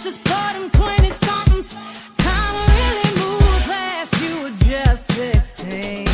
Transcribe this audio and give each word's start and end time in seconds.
it's 0.00 0.04
just 0.04 0.28
for 0.28 0.78
20 0.78 1.10
somethings. 1.10 1.74
Time 2.18 2.54
really 2.68 3.20
moves 3.20 3.66
fast, 3.66 4.22
you 4.22 4.42
were 4.44 4.50
just 4.50 5.10
16. 5.10 6.04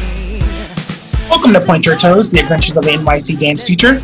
Welcome 1.28 1.52
to 1.52 1.60
Point 1.60 1.84
Your 1.84 1.96
Toes, 1.96 2.30
the 2.30 2.40
adventures 2.40 2.78
of 2.78 2.86
an 2.86 3.00
NYC 3.00 3.38
dance 3.38 3.64
teacher. 3.64 4.00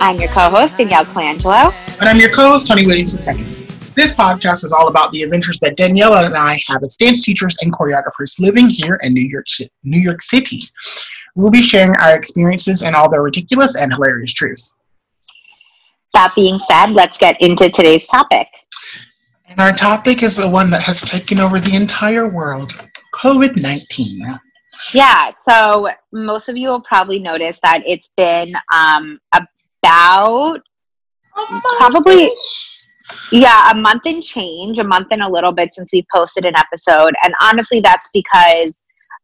I'm 0.00 0.20
your 0.20 0.28
co-host 0.28 0.76
Danielle 0.76 1.04
Colangelo. 1.06 1.74
And 1.98 2.08
I'm 2.08 2.20
your 2.20 2.30
co-host, 2.30 2.68
Tony 2.68 2.86
Williams 2.86 3.14
II. 3.26 3.42
This 3.94 4.14
podcast 4.14 4.62
is 4.62 4.72
all 4.72 4.86
about 4.86 5.10
the 5.10 5.22
adventures 5.22 5.58
that 5.60 5.76
Danielle 5.76 6.14
and 6.14 6.36
I 6.36 6.60
have 6.68 6.82
as 6.84 6.96
dance 6.96 7.24
teachers 7.24 7.56
and 7.60 7.72
choreographers 7.72 8.38
living 8.38 8.68
here 8.68 9.00
in 9.02 9.14
New 9.14 9.28
York, 9.28 9.46
New 9.84 10.00
York 10.00 10.22
City. 10.22 10.60
We'll 11.34 11.50
be 11.50 11.62
sharing 11.62 11.96
our 11.96 12.16
experiences 12.16 12.84
and 12.84 12.94
all 12.94 13.10
their 13.10 13.22
ridiculous 13.22 13.74
and 13.74 13.92
hilarious 13.92 14.32
truths. 14.32 14.76
That 16.14 16.34
being 16.36 16.60
said, 16.60 16.92
let's 16.92 17.18
get 17.18 17.40
into 17.40 17.68
today's 17.68 18.06
topic. 18.06 18.46
And 19.52 19.60
our 19.60 19.72
topic 19.72 20.22
is 20.22 20.38
the 20.38 20.48
one 20.48 20.70
that 20.70 20.80
has 20.80 21.02
taken 21.02 21.38
over 21.38 21.60
the 21.60 21.76
entire 21.76 22.26
world 22.26 22.72
COVID-19. 23.14 24.38
Yeah, 24.94 25.30
so 25.46 25.90
most 26.10 26.48
of 26.48 26.56
you 26.56 26.70
will 26.70 26.80
probably 26.80 27.18
notice 27.18 27.60
that 27.62 27.82
it's 27.86 28.08
been 28.16 28.54
um, 28.74 29.20
about 29.34 30.60
probably 31.76 32.30
yeah 33.30 33.72
a 33.72 33.74
month 33.74 34.02
and 34.06 34.22
change 34.22 34.78
a 34.78 34.84
month 34.84 35.08
and 35.10 35.22
a 35.22 35.28
little 35.28 35.52
bit 35.52 35.74
since 35.74 35.92
we 35.92 36.04
posted 36.14 36.44
an 36.44 36.54
episode 36.56 37.12
and 37.24 37.34
honestly 37.42 37.80
that's 37.80 38.08
because 38.12 38.82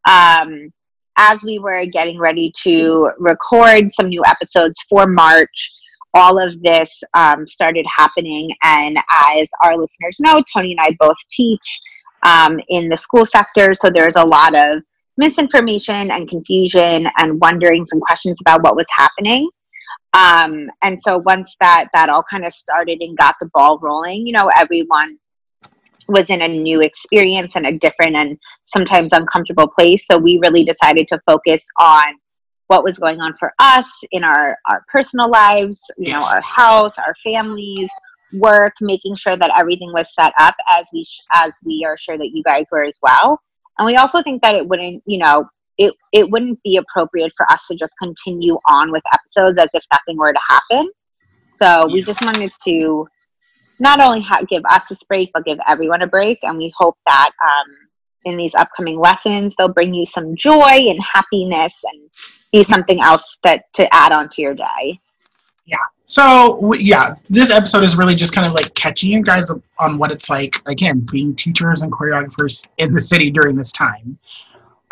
um, 0.09 0.71
as 1.17 1.39
we 1.43 1.59
were 1.59 1.85
getting 1.85 2.17
ready 2.17 2.51
to 2.63 3.11
record 3.19 3.91
some 3.93 4.09
new 4.09 4.23
episodes 4.25 4.83
for 4.89 5.05
march 5.05 5.71
all 6.13 6.39
of 6.39 6.61
this 6.63 6.91
um, 7.13 7.45
started 7.45 7.85
happening. 7.93 8.49
And 8.63 8.97
as 9.31 9.47
our 9.63 9.77
listeners 9.77 10.17
know 10.19 10.43
tony 10.53 10.71
and 10.71 10.79
i 10.81 10.95
both 10.99 11.17
teach 11.31 11.81
um, 12.23 12.59
in 12.69 12.89
the 12.89 12.97
school 12.97 13.25
sector. 13.25 13.73
So 13.73 13.89
there's 13.89 14.15
a 14.15 14.25
lot 14.25 14.55
of 14.55 14.81
misinformation 15.17 16.11
and 16.11 16.27
confusion 16.29 17.07
and 17.17 17.39
wondering 17.41 17.85
some 17.85 17.99
questions 17.99 18.37
about 18.41 18.63
what 18.63 18.75
was 18.75 18.87
happening. 18.95 19.49
Um, 20.13 20.69
and 20.81 20.99
so 21.03 21.21
once 21.25 21.55
that 21.61 21.87
that 21.93 22.09
all 22.09 22.23
kind 22.29 22.45
of 22.45 22.51
started 22.51 22.99
and 23.01 23.15
got 23.17 23.35
the 23.39 23.49
ball 23.53 23.77
rolling 23.79 24.25
you 24.25 24.33
know 24.33 24.49
everyone 24.57 25.19
was 26.09 26.29
in 26.29 26.41
a 26.41 26.47
new 26.47 26.81
experience 26.81 27.51
and 27.55 27.67
a 27.67 27.77
different 27.77 28.15
and 28.15 28.37
sometimes 28.65 29.13
uncomfortable 29.13 29.67
place. 29.67 30.05
So 30.05 30.17
we 30.17 30.39
really 30.41 30.63
decided 30.63 31.07
to 31.09 31.21
focus 31.25 31.63
on 31.79 32.15
what 32.69 32.83
was 32.83 32.97
going 32.97 33.19
on 33.19 33.33
for 33.37 33.51
us 33.59 33.87
in 34.11 34.23
our 34.23 34.57
our 34.69 34.83
personal 34.91 35.29
lives 35.29 35.79
you 35.97 36.13
know 36.13 36.19
our 36.33 36.41
health 36.41 36.93
our 36.97 37.15
families 37.23 37.89
work 38.33 38.73
making 38.79 39.15
sure 39.15 39.35
that 39.35 39.51
everything 39.57 39.91
was 39.93 40.13
set 40.13 40.33
up 40.39 40.55
as 40.69 40.85
we 40.93 41.03
sh- 41.03 41.21
as 41.31 41.51
we 41.65 41.83
are 41.85 41.97
sure 41.97 42.17
that 42.17 42.29
you 42.31 42.43
guys 42.43 42.65
were 42.71 42.83
as 42.83 42.97
well 43.01 43.39
and 43.77 43.85
we 43.85 43.95
also 43.95 44.21
think 44.21 44.41
that 44.41 44.55
it 44.55 44.67
wouldn't 44.67 45.03
you 45.05 45.17
know 45.17 45.47
it, 45.79 45.93
it 46.11 46.29
wouldn't 46.29 46.61
be 46.61 46.77
appropriate 46.77 47.31
for 47.35 47.49
us 47.51 47.65
to 47.67 47.75
just 47.75 47.93
continue 47.97 48.57
on 48.67 48.91
with 48.91 49.01
episodes 49.13 49.57
as 49.57 49.69
if 49.73 49.83
nothing 49.91 50.17
were 50.17 50.33
to 50.33 50.41
happen. 50.49 50.91
So 51.51 51.87
we 51.91 52.01
just 52.01 52.23
wanted 52.23 52.51
to 52.65 53.07
not 53.79 54.01
only 54.01 54.19
ha- 54.19 54.43
give 54.47 54.61
us 54.69 54.91
a 54.91 54.97
break, 55.07 55.31
but 55.33 55.45
give 55.45 55.57
everyone 55.67 56.01
a 56.01 56.07
break. 56.07 56.37
And 56.43 56.57
we 56.57 56.71
hope 56.77 56.97
that 57.05 57.31
um, 57.41 57.75
in 58.25 58.37
these 58.37 58.55
upcoming 58.55 58.99
lessons, 58.99 59.55
they'll 59.57 59.73
bring 59.73 59.93
you 59.93 60.05
some 60.05 60.35
joy 60.35 60.61
and 60.61 60.99
happiness 61.13 61.73
and 61.83 62.09
be 62.51 62.63
something 62.63 63.01
else 63.01 63.37
that 63.43 63.71
to 63.73 63.87
add 63.93 64.11
on 64.11 64.29
to 64.29 64.41
your 64.41 64.55
day. 64.55 64.99
Yeah. 65.65 65.77
So 66.05 66.73
yeah, 66.73 67.13
this 67.29 67.51
episode 67.51 67.83
is 67.83 67.95
really 67.95 68.15
just 68.15 68.33
kind 68.33 68.47
of 68.47 68.53
like 68.53 68.73
catching 68.73 69.11
you 69.11 69.21
guys 69.21 69.51
on 69.77 69.97
what 69.97 70.11
it's 70.11 70.29
like 70.29 70.59
again 70.67 71.05
being 71.11 71.35
teachers 71.35 71.83
and 71.83 71.91
choreographers 71.91 72.67
in 72.77 72.93
the 72.93 73.01
city 73.01 73.29
during 73.29 73.55
this 73.55 73.71
time. 73.71 74.17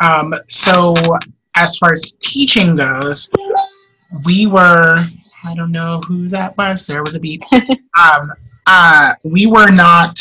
Um, 0.00 0.32
so 0.46 0.94
as 1.56 1.76
far 1.76 1.92
as 1.92 2.12
teaching 2.20 2.76
goes, 2.76 3.28
we 4.24 4.46
were 4.46 5.04
I 5.44 5.54
don't 5.54 5.72
know 5.72 6.00
who 6.06 6.28
that 6.28 6.56
was. 6.56 6.86
There 6.86 7.02
was 7.02 7.14
a 7.16 7.20
beep. 7.20 7.42
um, 7.52 8.32
uh, 8.66 9.12
we 9.24 9.46
were 9.46 9.70
not. 9.70 10.18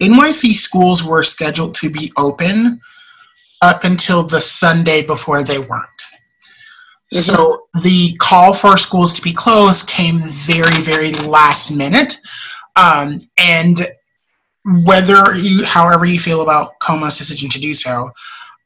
NYC 0.00 0.52
schools 0.52 1.04
were 1.04 1.22
scheduled 1.22 1.74
to 1.76 1.90
be 1.90 2.12
open 2.16 2.80
up 3.62 3.84
until 3.84 4.22
the 4.22 4.40
Sunday 4.40 5.04
before 5.04 5.42
they 5.42 5.58
weren't. 5.58 6.02
So 7.10 7.68
the 7.82 8.14
call 8.18 8.52
for 8.52 8.76
schools 8.76 9.14
to 9.14 9.22
be 9.22 9.32
closed 9.32 9.88
came 9.88 10.18
very, 10.18 10.82
very 10.82 11.12
last 11.26 11.74
minute. 11.74 12.20
Um, 12.76 13.18
and 13.38 13.80
whether 14.84 15.34
you, 15.34 15.64
however 15.64 16.04
you 16.04 16.18
feel 16.18 16.42
about 16.42 16.78
Cuomo's 16.80 17.16
decision 17.16 17.48
to 17.50 17.60
do 17.60 17.72
so, 17.72 18.10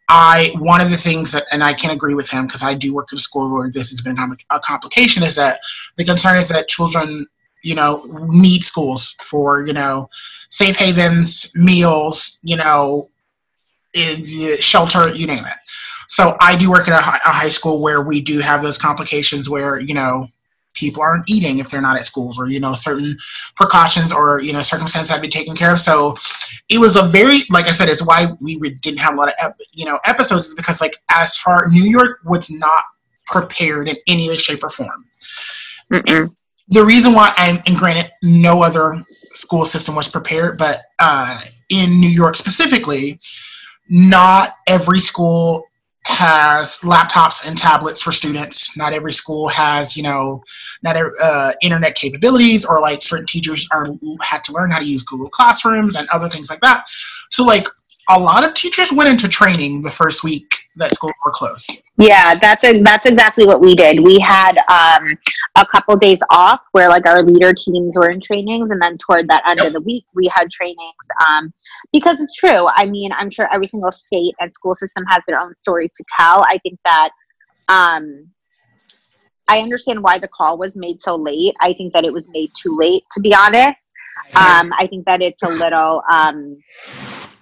I 0.08 0.52
one 0.58 0.80
of 0.80 0.90
the 0.90 0.96
things 0.96 1.32
that, 1.32 1.46
and 1.52 1.62
I 1.62 1.72
can 1.72 1.90
agree 1.90 2.14
with 2.14 2.28
him 2.28 2.46
because 2.46 2.64
I 2.64 2.74
do 2.74 2.92
work 2.92 3.08
at 3.12 3.18
a 3.18 3.22
school 3.22 3.50
where 3.50 3.70
this 3.70 3.90
has 3.90 4.00
been 4.02 4.18
a 4.18 4.60
complication, 4.60 5.22
is 5.22 5.36
that 5.36 5.58
the 5.96 6.04
concern 6.04 6.36
is 6.36 6.48
that 6.48 6.68
children, 6.68 7.26
you 7.62 7.74
know, 7.74 8.02
need 8.28 8.64
schools 8.64 9.12
for 9.20 9.66
you 9.66 9.72
know 9.72 10.08
safe 10.48 10.76
havens, 10.78 11.52
meals, 11.54 12.38
you 12.42 12.56
know, 12.56 13.08
i- 13.96 14.56
shelter, 14.60 15.08
you 15.10 15.26
name 15.26 15.44
it. 15.44 15.54
So 16.08 16.36
I 16.40 16.56
do 16.56 16.70
work 16.70 16.88
at 16.88 16.98
a 16.98 17.30
high 17.30 17.48
school 17.48 17.80
where 17.80 18.02
we 18.02 18.20
do 18.20 18.38
have 18.40 18.62
those 18.62 18.78
complications 18.78 19.48
where 19.48 19.80
you 19.80 19.94
know 19.94 20.28
people 20.74 21.02
aren't 21.02 21.28
eating 21.28 21.58
if 21.58 21.70
they're 21.70 21.82
not 21.82 21.96
at 21.98 22.04
schools 22.04 22.38
or 22.38 22.48
you 22.48 22.58
know 22.60 22.72
certain 22.72 23.16
precautions 23.56 24.12
or 24.12 24.40
you 24.40 24.52
know 24.52 24.62
circumstances 24.62 25.10
have 25.10 25.18
to 25.18 25.22
be 25.22 25.28
taken 25.28 25.54
care 25.54 25.72
of. 25.72 25.78
So 25.78 26.16
it 26.68 26.78
was 26.78 26.96
a 26.96 27.02
very 27.08 27.36
like 27.50 27.66
I 27.66 27.70
said, 27.70 27.88
it's 27.88 28.06
why 28.06 28.26
we 28.40 28.58
didn't 28.80 29.00
have 29.00 29.14
a 29.14 29.16
lot 29.16 29.28
of 29.28 29.34
ep- 29.42 29.60
you 29.72 29.84
know 29.84 29.98
episodes 30.06 30.48
is 30.48 30.54
because 30.54 30.80
like 30.80 30.96
as 31.10 31.38
far 31.38 31.66
New 31.68 31.84
York 31.84 32.18
was 32.24 32.50
not 32.50 32.82
prepared 33.26 33.88
in 33.88 33.96
any 34.08 34.28
way, 34.28 34.36
shape, 34.36 34.64
or 34.64 34.68
form. 34.68 35.04
Mm-mm. 35.90 36.34
The 36.72 36.82
reason 36.84 37.12
why 37.12 37.32
I'm 37.36 37.58
and 37.66 37.76
granted 37.76 38.10
no 38.22 38.62
other 38.62 38.94
school 39.32 39.66
system 39.66 39.94
was 39.94 40.08
prepared, 40.08 40.56
but 40.56 40.78
uh, 40.98 41.38
in 41.68 42.00
New 42.00 42.08
York 42.08 42.36
specifically, 42.36 43.20
not 43.90 44.56
every 44.66 44.98
school 44.98 45.66
has 46.04 46.78
laptops 46.78 47.46
and 47.46 47.56
tablets 47.56 48.02
for 48.02 48.10
students. 48.10 48.74
Not 48.76 48.94
every 48.94 49.12
school 49.12 49.48
has, 49.48 49.96
you 49.96 50.02
know, 50.02 50.42
not 50.82 50.96
every, 50.96 51.12
uh, 51.22 51.52
internet 51.62 51.94
capabilities, 51.94 52.64
or 52.64 52.80
like 52.80 53.02
certain 53.02 53.26
teachers 53.26 53.68
are 53.70 53.86
had 54.22 54.42
to 54.44 54.52
learn 54.52 54.70
how 54.70 54.78
to 54.78 54.86
use 54.86 55.02
Google 55.02 55.28
Classrooms 55.28 55.96
and 55.96 56.08
other 56.08 56.28
things 56.28 56.48
like 56.48 56.60
that. 56.60 56.88
So, 56.88 57.44
like 57.44 57.68
a 58.08 58.18
lot 58.18 58.44
of 58.44 58.54
teachers 58.54 58.92
went 58.92 59.08
into 59.08 59.28
training 59.28 59.80
the 59.82 59.90
first 59.90 60.24
week 60.24 60.54
that 60.76 60.92
schools 60.92 61.14
were 61.24 61.30
closed. 61.32 61.82
Yeah, 61.98 62.34
that's 62.40 62.64
a, 62.64 62.82
that's 62.82 63.06
exactly 63.06 63.46
what 63.46 63.60
we 63.60 63.74
did. 63.74 64.00
We 64.00 64.18
had 64.18 64.58
um, 64.68 65.16
a 65.56 65.64
couple 65.66 65.96
days 65.96 66.18
off 66.30 66.66
where 66.72 66.88
like 66.88 67.06
our 67.06 67.22
leader 67.22 67.52
teams 67.54 67.96
were 67.96 68.10
in 68.10 68.20
trainings, 68.20 68.70
and 68.70 68.80
then 68.82 68.98
toward 68.98 69.28
that 69.28 69.42
end 69.48 69.60
of 69.60 69.72
the 69.72 69.80
week 69.80 70.04
we 70.14 70.26
had 70.34 70.50
trainings. 70.50 70.78
Um, 71.28 71.52
because 71.92 72.20
it's 72.20 72.34
true. 72.34 72.66
I 72.74 72.86
mean, 72.86 73.10
I'm 73.16 73.30
sure 73.30 73.48
every 73.52 73.66
single 73.66 73.92
state 73.92 74.34
and 74.40 74.52
school 74.52 74.74
system 74.74 75.04
has 75.08 75.22
their 75.26 75.38
own 75.38 75.54
stories 75.56 75.94
to 75.94 76.04
tell. 76.18 76.44
I 76.48 76.58
think 76.62 76.78
that 76.84 77.10
um, 77.68 78.28
I 79.48 79.60
understand 79.60 80.02
why 80.02 80.18
the 80.18 80.28
call 80.28 80.58
was 80.58 80.74
made 80.74 81.02
so 81.02 81.14
late. 81.14 81.54
I 81.60 81.72
think 81.74 81.92
that 81.92 82.04
it 82.04 82.12
was 82.12 82.28
made 82.30 82.50
too 82.60 82.76
late, 82.76 83.04
to 83.12 83.20
be 83.20 83.34
honest. 83.34 83.88
Um, 84.34 84.72
I 84.78 84.86
think 84.88 85.04
that 85.06 85.20
it's 85.20 85.42
a 85.42 85.48
little 85.48 86.02
um, 86.10 86.56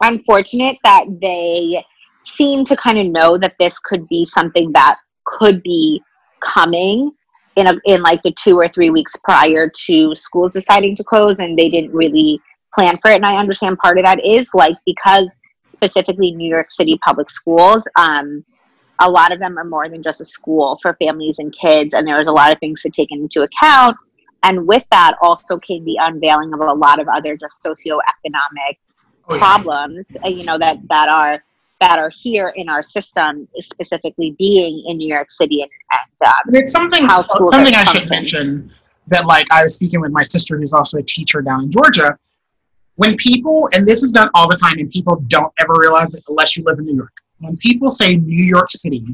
unfortunate 0.01 0.77
that 0.85 1.07
they 1.21 1.85
seem 2.23 2.65
to 2.67 2.77
kind 2.77 2.99
of 2.99 3.07
know 3.07 3.39
that 3.39 3.55
this 3.59 3.79
could 3.79 4.07
be 4.09 4.25
something 4.25 4.73
that 4.73 4.97
could 5.25 5.63
be 5.63 6.03
coming 6.45 7.13
in 7.57 7.67
a, 7.67 7.75
in 7.85 8.03
like 8.03 8.23
the 8.23 8.33
two 8.33 8.57
or 8.59 8.69
three 8.69 8.91
weeks 8.91 9.13
prior 9.25 9.71
to 9.87 10.15
schools 10.15 10.53
deciding 10.53 10.97
to 10.97 11.05
close, 11.05 11.39
and 11.39 11.59
they 11.59 11.69
didn't 11.69 11.93
really 11.93 12.41
plan 12.75 12.99
for 13.03 13.11
it. 13.11 13.17
And 13.17 13.27
I 13.27 13.37
understand 13.37 13.79
part 13.79 13.99
of 13.99 14.05
that 14.05 14.25
is 14.25 14.51
like 14.55 14.77
because 14.87 15.39
specifically 15.71 16.33
New 16.33 16.49
York 16.49 16.71
City 16.71 16.99
public 17.05 17.31
schools. 17.31 17.87
Um, 17.97 18.45
a 19.03 19.11
lot 19.11 19.33
of 19.33 19.39
them 19.39 19.57
are 19.59 19.65
more 19.65 19.89
than 19.89 20.03
just 20.03 20.21
a 20.21 20.25
school 20.25 20.79
for 20.83 20.95
families 21.03 21.39
and 21.39 21.55
kids, 21.57 21.95
and 21.95 22.07
there 22.07 22.19
was 22.19 22.29
a 22.29 22.33
lot 22.33 22.53
of 22.53 22.59
things 22.59 22.83
to 22.83 22.91
take 22.91 23.11
into 23.11 23.43
account. 23.43 23.97
And 24.43 24.67
with 24.67 24.85
that, 24.91 25.17
also 25.23 25.59
came 25.59 25.85
the 25.85 25.99
unveiling 26.01 26.53
of 26.53 26.61
a 26.61 26.75
lot 26.75 27.01
of 27.01 27.09
other 27.09 27.37
just 27.37 27.65
socioeconomic. 27.65 28.77
Problems, 29.39 30.17
uh, 30.25 30.29
you 30.29 30.45
know, 30.45 30.59
that 30.59 30.79
that 30.89 31.09
are 31.09 31.43
that 31.81 31.99
are 31.99 32.11
here 32.15 32.53
in 32.57 32.69
our 32.69 32.83
system, 32.83 33.49
specifically 33.59 34.35
being 34.39 34.85
in 34.87 34.99
New 34.99 35.09
York 35.09 35.31
City 35.31 35.63
and, 35.63 35.71
and 35.93 36.29
um, 36.29 36.35
And 36.47 36.57
it's 36.57 36.73
something 36.73 37.09
something 37.09 37.75
I 37.75 37.85
should 37.85 38.09
mention 38.11 38.71
that 39.07 39.27
like 39.27 39.51
I 39.51 39.63
was 39.63 39.77
speaking 39.77 40.01
with 40.01 40.13
my 40.13 40.23
sister 40.23 40.59
who's 40.59 40.75
also 40.75 40.99
a 40.99 41.03
teacher 41.03 41.43
down 41.43 41.65
in 41.65 41.71
Georgia. 41.71 42.19
When 42.97 43.17
people 43.17 43.69
and 43.73 43.87
this 43.87 44.03
is 44.03 44.13
done 44.13 44.29
all 44.35 44.49
the 44.49 44.57
time 44.57 44.79
and 44.79 44.91
people 44.91 45.25
don't 45.29 45.53
ever 45.59 45.75
realize 45.79 46.15
it 46.15 46.23
unless 46.29 46.57
you 46.57 46.65
live 46.65 46.79
in 46.79 46.85
New 46.85 46.97
York. 46.97 47.13
When 47.39 47.57
people 47.57 47.91
say 47.91 48.17
New 48.17 48.45
York 48.45 48.71
City, 48.73 49.07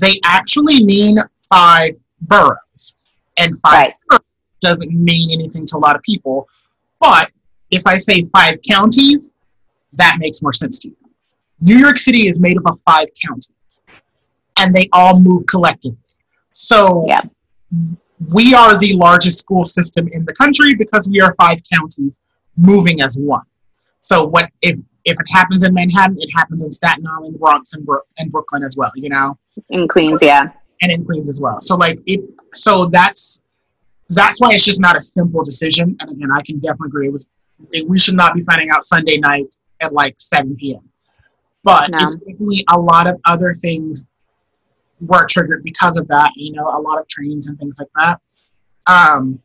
they 0.00 0.18
actually 0.24 0.82
mean 0.84 1.18
five 1.50 1.94
boroughs. 2.22 2.96
And 3.36 3.54
five 3.58 3.72
Right. 3.72 3.92
boroughs 4.08 4.22
doesn't 4.60 4.90
mean 4.90 5.30
anything 5.30 5.66
to 5.66 5.76
a 5.76 5.80
lot 5.80 5.94
of 5.96 6.02
people. 6.02 6.48
But 7.00 7.30
if 7.70 7.86
I 7.86 7.94
say 7.94 8.22
five 8.32 8.58
counties, 8.68 9.32
that 9.94 10.16
makes 10.18 10.42
more 10.42 10.52
sense 10.52 10.78
to 10.80 10.88
you. 10.88 10.96
New 11.60 11.76
York 11.78 11.98
City 11.98 12.26
is 12.26 12.38
made 12.38 12.56
up 12.58 12.64
of 12.66 12.80
five 12.84 13.06
counties, 13.26 13.80
and 14.58 14.74
they 14.74 14.88
all 14.92 15.20
move 15.22 15.46
collectively. 15.46 15.98
So 16.52 17.04
Yeah. 17.08 17.22
we 18.32 18.54
are 18.54 18.78
the 18.78 18.94
largest 18.96 19.38
school 19.40 19.64
system 19.64 20.08
in 20.08 20.24
the 20.24 20.34
country 20.34 20.74
because 20.74 21.08
we 21.08 21.20
are 21.20 21.34
five 21.34 21.60
counties 21.72 22.20
moving 22.56 23.00
as 23.02 23.16
one. 23.18 23.44
So 24.00 24.26
what 24.26 24.50
if 24.62 24.78
if 25.04 25.12
it 25.20 25.26
happens 25.30 25.62
in 25.62 25.72
Manhattan, 25.72 26.16
it 26.18 26.28
happens 26.34 26.64
in 26.64 26.72
Staten 26.72 27.06
Island, 27.06 27.38
Bronx, 27.38 27.74
and, 27.74 27.86
Brook 27.86 28.06
and 28.18 28.28
Brooklyn 28.30 28.64
as 28.64 28.76
well. 28.76 28.90
You 28.96 29.08
know 29.10 29.38
In 29.70 29.86
Queens, 29.86 30.20
yeah. 30.22 30.50
and 30.82 30.90
in 30.92 31.04
Queens 31.04 31.28
as 31.28 31.40
well. 31.40 31.60
So 31.60 31.76
like 31.76 32.00
it 32.06 32.20
so 32.52 32.86
that's 32.86 33.42
that's 34.10 34.40
why 34.40 34.52
it's 34.52 34.64
just 34.64 34.80
not 34.80 34.96
a 34.96 35.00
simple 35.00 35.42
decision. 35.44 35.96
And 36.00 36.10
again, 36.10 36.28
I 36.32 36.40
can 36.42 36.58
definitely 36.58 36.88
agree 36.88 37.08
we 37.88 37.98
should 37.98 38.14
not 38.16 38.34
be 38.34 38.42
finding 38.42 38.70
out 38.70 38.82
Sunday 38.82 39.16
night 39.18 39.54
at 39.80 39.92
like 39.92 40.14
seven 40.18 40.54
PM. 40.56 40.80
But 41.62 41.90
No. 41.90 41.98
it's 42.00 42.16
definitely 42.16 42.64
a 42.68 42.78
lot 42.78 43.06
of 43.06 43.20
other 43.26 43.52
things 43.52 44.06
were 45.00 45.26
triggered 45.26 45.62
because 45.62 45.98
of 45.98 46.06
that, 46.08 46.32
you 46.36 46.52
know, 46.52 46.64
a 46.68 46.80
lot 46.80 46.98
of 46.98 47.06
trainings 47.08 47.48
and 47.48 47.58
things 47.58 47.78
like 47.78 47.88
that. 47.96 48.20
Um 48.86 49.40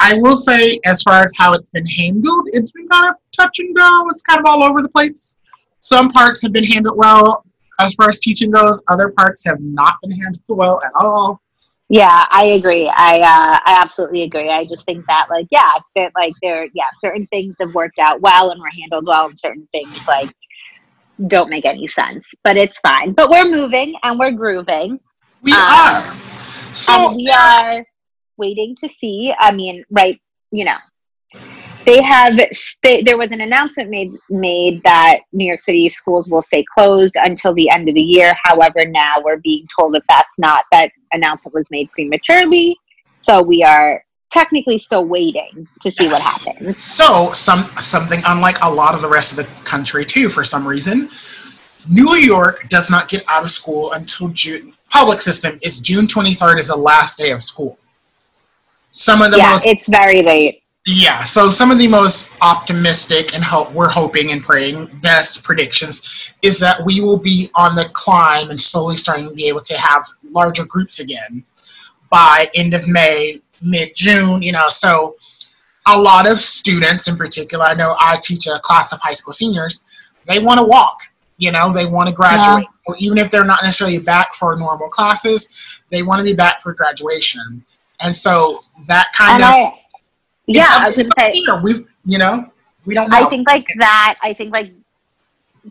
I 0.00 0.14
will 0.14 0.36
say 0.36 0.78
as 0.84 1.02
far 1.02 1.24
as 1.24 1.32
how 1.36 1.52
it's 1.54 1.70
been 1.70 1.86
handled, 1.86 2.48
it's 2.52 2.70
been 2.70 2.86
kind 2.88 3.08
of 3.08 3.16
touch 3.32 3.58
and 3.58 3.74
go. 3.74 4.08
It's 4.10 4.22
kind 4.22 4.38
of 4.40 4.46
all 4.46 4.62
over 4.62 4.80
the 4.80 4.88
place. 4.88 5.34
Some 5.80 6.10
parts 6.10 6.40
have 6.42 6.52
been 6.52 6.64
handled 6.64 6.96
well 6.96 7.44
as 7.80 7.94
far 7.94 8.08
as 8.08 8.18
teaching 8.20 8.50
goes. 8.50 8.80
Other 8.88 9.08
parts 9.10 9.44
have 9.44 9.60
not 9.60 9.94
been 10.02 10.12
handled 10.12 10.44
well 10.48 10.80
at 10.84 10.92
all. 10.94 11.40
Yeah, 11.88 12.26
I 12.30 12.44
agree. 12.44 12.90
I 12.94 13.20
uh, 13.20 13.58
I 13.64 13.78
absolutely 13.80 14.22
agree. 14.22 14.50
I 14.50 14.66
just 14.66 14.84
think 14.84 15.06
that 15.08 15.26
like 15.30 15.46
yeah, 15.50 15.72
that 15.96 16.12
like 16.14 16.34
there 16.42 16.66
yeah, 16.74 16.84
certain 17.00 17.26
things 17.28 17.56
have 17.60 17.74
worked 17.74 17.98
out 17.98 18.20
well 18.20 18.50
and 18.50 18.60
were 18.60 18.68
handled 18.78 19.06
well 19.06 19.28
and 19.28 19.40
certain 19.40 19.66
things 19.72 19.96
like 20.06 20.30
don't 21.26 21.48
make 21.48 21.64
any 21.64 21.86
sense. 21.86 22.28
But 22.44 22.56
it's 22.56 22.78
fine. 22.80 23.12
But 23.12 23.30
we're 23.30 23.48
moving 23.48 23.94
and 24.02 24.18
we're 24.18 24.32
grooving. 24.32 25.00
We 25.42 25.52
Um, 25.52 25.58
are. 25.60 26.00
So 26.74 27.14
we 27.16 27.28
are 27.30 27.84
waiting 28.36 28.74
to 28.80 28.88
see. 28.88 29.32
I 29.38 29.52
mean, 29.52 29.82
right, 29.90 30.20
you 30.50 30.64
know, 30.64 30.76
they 31.88 32.02
have. 32.02 32.38
They, 32.82 33.02
there 33.02 33.16
was 33.16 33.30
an 33.30 33.40
announcement 33.40 33.88
made 33.88 34.12
made 34.28 34.82
that 34.82 35.20
New 35.32 35.46
York 35.46 35.60
City 35.60 35.88
schools 35.88 36.28
will 36.28 36.42
stay 36.42 36.64
closed 36.76 37.16
until 37.16 37.54
the 37.54 37.70
end 37.70 37.88
of 37.88 37.94
the 37.94 38.02
year. 38.02 38.34
However, 38.44 38.84
now 38.86 39.14
we're 39.24 39.38
being 39.38 39.66
told 39.78 39.94
that 39.94 40.02
that's 40.08 40.38
not 40.38 40.64
that 40.70 40.92
announcement 41.12 41.54
was 41.54 41.66
made 41.70 41.90
prematurely. 41.92 42.76
So 43.16 43.42
we 43.42 43.62
are 43.62 44.04
technically 44.30 44.76
still 44.76 45.06
waiting 45.06 45.66
to 45.80 45.90
see 45.90 46.06
what 46.08 46.20
happens. 46.20 46.76
so 46.82 47.32
some 47.32 47.60
something 47.80 48.20
unlike 48.26 48.58
a 48.62 48.70
lot 48.70 48.94
of 48.94 49.00
the 49.00 49.08
rest 49.08 49.32
of 49.32 49.38
the 49.38 49.64
country 49.64 50.04
too. 50.04 50.28
For 50.28 50.44
some 50.44 50.68
reason, 50.68 51.08
New 51.88 52.14
York 52.16 52.68
does 52.68 52.90
not 52.90 53.08
get 53.08 53.24
out 53.28 53.42
of 53.42 53.50
school 53.50 53.92
until 53.92 54.28
June. 54.28 54.74
Public 54.90 55.20
system 55.20 55.58
is 55.62 55.80
June 55.80 56.06
twenty 56.06 56.34
third 56.34 56.58
is 56.58 56.68
the 56.68 56.76
last 56.76 57.16
day 57.16 57.30
of 57.30 57.40
school. 57.42 57.78
Some 58.90 59.22
of 59.22 59.30
the 59.30 59.38
yeah, 59.38 59.52
most 59.52 59.66
it's 59.66 59.88
very 59.88 60.22
late. 60.22 60.57
Yeah, 60.90 61.22
so 61.22 61.50
some 61.50 61.70
of 61.70 61.78
the 61.78 61.86
most 61.86 62.32
optimistic 62.40 63.34
and 63.34 63.44
hope 63.44 63.70
we're 63.72 63.90
hoping 63.90 64.32
and 64.32 64.42
praying 64.42 64.86
best 65.02 65.44
predictions 65.44 66.34
is 66.40 66.58
that 66.60 66.82
we 66.82 67.02
will 67.02 67.18
be 67.18 67.48
on 67.56 67.76
the 67.76 67.90
climb 67.92 68.48
and 68.48 68.58
slowly 68.58 68.96
starting 68.96 69.28
to 69.28 69.34
be 69.34 69.48
able 69.48 69.60
to 69.60 69.76
have 69.76 70.06
larger 70.30 70.64
groups 70.64 70.98
again 70.98 71.44
by 72.08 72.46
end 72.54 72.72
of 72.72 72.88
May, 72.88 73.38
mid 73.60 73.94
June, 73.94 74.40
you 74.40 74.52
know. 74.52 74.70
So 74.70 75.14
a 75.86 76.00
lot 76.00 76.26
of 76.26 76.38
students 76.38 77.06
in 77.06 77.16
particular, 77.16 77.66
I 77.66 77.74
know 77.74 77.94
I 78.00 78.18
teach 78.24 78.46
a 78.46 78.58
class 78.62 78.90
of 78.90 78.98
high 79.02 79.12
school 79.12 79.34
seniors, 79.34 79.84
they 80.24 80.38
want 80.38 80.58
to 80.58 80.64
walk, 80.64 81.02
you 81.36 81.52
know, 81.52 81.70
they 81.70 81.84
want 81.84 82.08
to 82.08 82.14
graduate. 82.14 82.66
Or 82.86 82.96
even 82.98 83.18
if 83.18 83.30
they're 83.30 83.44
not 83.44 83.58
necessarily 83.62 83.98
back 83.98 84.32
for 84.32 84.56
normal 84.56 84.88
classes, 84.88 85.82
they 85.90 86.02
want 86.02 86.20
to 86.20 86.24
be 86.24 86.32
back 86.32 86.62
for 86.62 86.72
graduation. 86.72 87.62
And 88.00 88.16
so 88.16 88.60
that 88.86 89.12
kind 89.12 89.42
And 89.42 89.42
of 89.42 89.50
I, 89.50 89.78
yeah, 90.56 90.66
I 90.68 90.86
was 90.86 90.96
gonna 90.96 91.32
say. 91.32 91.40
here. 91.40 91.60
We've, 91.62 91.86
you 92.04 92.18
know, 92.18 92.50
we 92.86 92.94
don't 92.94 93.10
know. 93.10 93.16
I 93.16 93.24
think 93.28 93.48
like 93.48 93.66
that. 93.76 94.18
I 94.22 94.32
think 94.34 94.52
like 94.52 94.72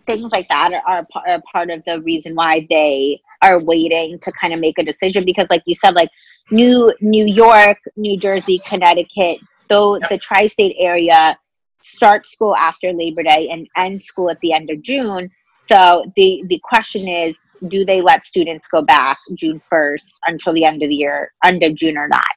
things 0.06 0.32
like 0.32 0.48
that 0.50 0.74
are, 0.74 1.08
are, 1.16 1.28
are 1.28 1.42
part 1.52 1.70
of 1.70 1.84
the 1.86 2.02
reason 2.02 2.36
why 2.36 2.68
they 2.70 3.20
are 3.42 3.60
waiting 3.60 4.20
to 4.20 4.32
kind 4.34 4.54
of 4.54 4.60
make 4.60 4.78
a 4.78 4.84
decision 4.84 5.26
because, 5.26 5.48
like 5.50 5.64
you 5.66 5.74
said, 5.74 5.96
like 5.96 6.10
New 6.52 6.92
New 7.02 7.26
York, 7.26 7.78
New 7.96 8.18
Jersey, 8.18 8.60
Connecticut, 8.68 9.40
though 9.68 10.00
the 10.10 10.18
tri-state 10.18 10.76
area 10.80 11.38
start 11.82 12.26
school 12.26 12.56
after 12.58 12.92
Labor 12.94 13.24
Day 13.24 13.50
and 13.50 13.68
end 13.76 14.02
school 14.02 14.30
at 14.30 14.40
the 14.42 14.54
end 14.54 14.70
of 14.70 14.82
June. 14.82 15.30
So 15.68 16.12
the 16.16 16.44
the 16.48 16.60
question 16.64 17.08
is, 17.08 17.36
do 17.68 17.84
they 17.84 18.02
let 18.02 18.26
students 18.26 18.68
go 18.68 18.82
back 18.82 19.18
June 19.34 19.62
first 19.70 20.16
until 20.26 20.54
the 20.54 20.64
end 20.64 20.82
of 20.82 20.90
the 20.90 20.96
year, 20.96 21.32
end 21.44 21.64
of 21.64 21.76
June 21.76 21.98
or 21.98 22.08
not? 22.08 22.28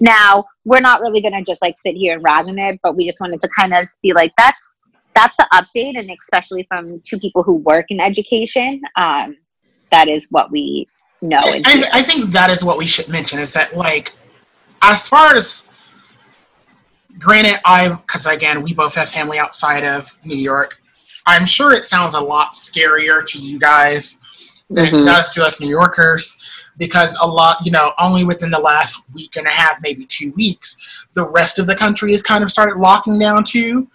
Now 0.00 0.44
we're 0.64 0.80
not 0.80 1.00
really 1.00 1.20
going 1.20 1.34
to 1.34 1.42
just 1.42 1.62
like 1.62 1.76
sit 1.78 1.94
here 1.94 2.14
and 2.14 2.24
rag 2.24 2.46
on 2.46 2.58
it, 2.58 2.80
but 2.82 2.96
we 2.96 3.06
just 3.06 3.20
wanted 3.20 3.40
to 3.42 3.48
kind 3.58 3.74
of 3.74 3.86
be 4.02 4.12
like, 4.12 4.32
that's 4.36 4.78
that's 5.14 5.36
the 5.36 5.46
update, 5.52 5.98
and 5.98 6.10
especially 6.10 6.64
from 6.68 7.00
two 7.04 7.18
people 7.18 7.42
who 7.42 7.54
work 7.54 7.86
in 7.90 8.00
education, 8.00 8.80
um, 8.96 9.36
that 9.90 10.08
is 10.08 10.28
what 10.30 10.50
we 10.50 10.86
know. 11.20 11.40
And 11.44 11.66
I, 11.66 11.70
hear. 11.70 11.86
I 11.92 12.02
think 12.02 12.30
that 12.32 12.50
is 12.50 12.64
what 12.64 12.78
we 12.78 12.86
should 12.86 13.08
mention 13.08 13.38
is 13.38 13.52
that 13.54 13.76
like 13.76 14.12
as 14.82 15.08
far 15.08 15.34
as 15.34 15.66
granted 17.18 17.60
i've 17.66 18.00
because 18.06 18.26
again 18.26 18.62
we 18.62 18.72
both 18.72 18.94
have 18.94 19.08
family 19.08 19.38
outside 19.38 19.84
of 19.84 20.16
new 20.24 20.36
york 20.36 20.79
i'm 21.26 21.46
sure 21.46 21.72
it 21.72 21.84
sounds 21.84 22.14
a 22.14 22.20
lot 22.20 22.52
scarier 22.52 23.24
to 23.26 23.38
you 23.38 23.58
guys 23.58 24.62
than 24.70 24.84
it 24.86 24.92
Mhm. 24.94 25.04
does 25.04 25.34
to 25.34 25.42
us 25.44 25.60
new 25.60 25.68
yorkers 25.68 26.70
because 26.78 27.16
a 27.20 27.26
lot 27.26 27.56
you 27.64 27.72
know 27.72 27.92
only 28.00 28.24
within 28.24 28.50
the 28.50 28.58
last 28.58 29.02
week 29.12 29.36
and 29.36 29.46
a 29.46 29.50
half 29.52 29.76
maybe 29.82 30.06
two 30.06 30.32
weeks 30.36 31.08
the 31.14 31.28
rest 31.30 31.58
of 31.58 31.66
the 31.66 31.74
country 31.74 32.12
has 32.12 32.22
kind 32.22 32.42
of 32.44 32.50
started 32.50 32.76
locking 32.76 33.18
down 33.18 33.42
too. 33.44 33.88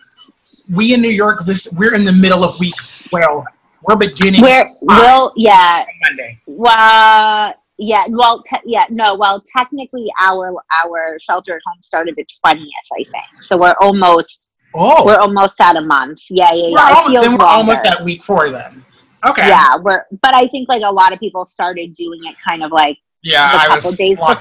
We 0.76 0.94
in 0.94 1.02
new 1.02 1.10
york 1.10 1.46
this 1.46 1.72
we're 1.78 1.94
in 1.94 2.04
the 2.04 2.12
middle 2.12 2.44
of 2.44 2.60
week 2.60 2.74
well 3.12 3.46
we're 3.84 3.96
beginning 3.98 4.42
Where 4.42 4.74
will 4.82 5.32
yeah. 5.38 5.86
Monday. 6.04 6.40
Well 6.48 7.54
yeah 7.78 8.06
well 8.10 8.42
te- 8.44 8.58
yeah 8.66 8.86
no 8.90 9.16
well 9.16 9.42
technically 9.56 10.08
our 10.20 10.56
our 10.84 11.18
shelter 11.20 11.54
at 11.56 11.62
home 11.68 11.78
started 11.82 12.16
the 12.18 12.26
twentieth 12.42 12.70
I 12.94 13.04
think. 13.12 13.42
So 13.42 13.58
we're 13.58 13.76
almost 13.80 14.45
oh 14.76 15.06
we're 15.06 15.18
almost 15.18 15.60
at 15.62 15.76
a 15.76 15.82
month 15.82 16.20
yeah 16.30 16.52
yeah 16.54 16.64
We're 16.72 16.78
yeah 16.80 16.90
it 16.90 16.96
almost, 16.98 17.22
then 17.28 17.38
we're 17.38 17.46
almost 17.46 17.86
at 17.86 18.04
week 18.04 18.24
four 18.24 18.50
then. 18.50 18.84
Okay. 19.26 19.48
yeah 19.48 19.76
we're 19.82 20.04
but 20.22 20.34
I 20.36 20.48
think 20.48 20.70
like 20.70 20.84
a 20.84 20.92
lot 20.92 21.12
of 21.14 21.20
people 21.20 21.46
started 21.46 21.96
doing 21.96 22.20
it 22.26 22.36
kind 22.48 22.64
of 22.64 22.72
like 22.72 22.98
Yeah, 23.24 23.50
I 23.54 23.68
couple 23.68 23.90
was 23.90 23.98
days 23.98 24.18
before, 24.20 24.36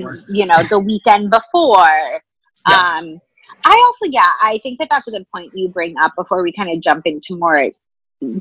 before. 0.00 0.16
you 0.28 0.46
know 0.46 0.56
the 0.70 0.78
weekend 0.78 1.30
before 1.30 1.98
Yeah. 2.68 2.98
um 2.98 3.20
i 3.66 3.74
also 3.86 4.06
yeah 4.10 4.32
i 4.40 4.58
think 4.62 4.78
that 4.78 4.88
that's 4.90 5.06
a 5.08 5.10
good 5.10 5.26
point 5.34 5.50
you 5.54 5.68
bring 5.68 5.94
up 6.00 6.12
before 6.16 6.42
we 6.42 6.52
kind 6.52 6.70
of 6.74 6.80
jump 6.80 7.02
into 7.04 7.36
more 7.36 7.68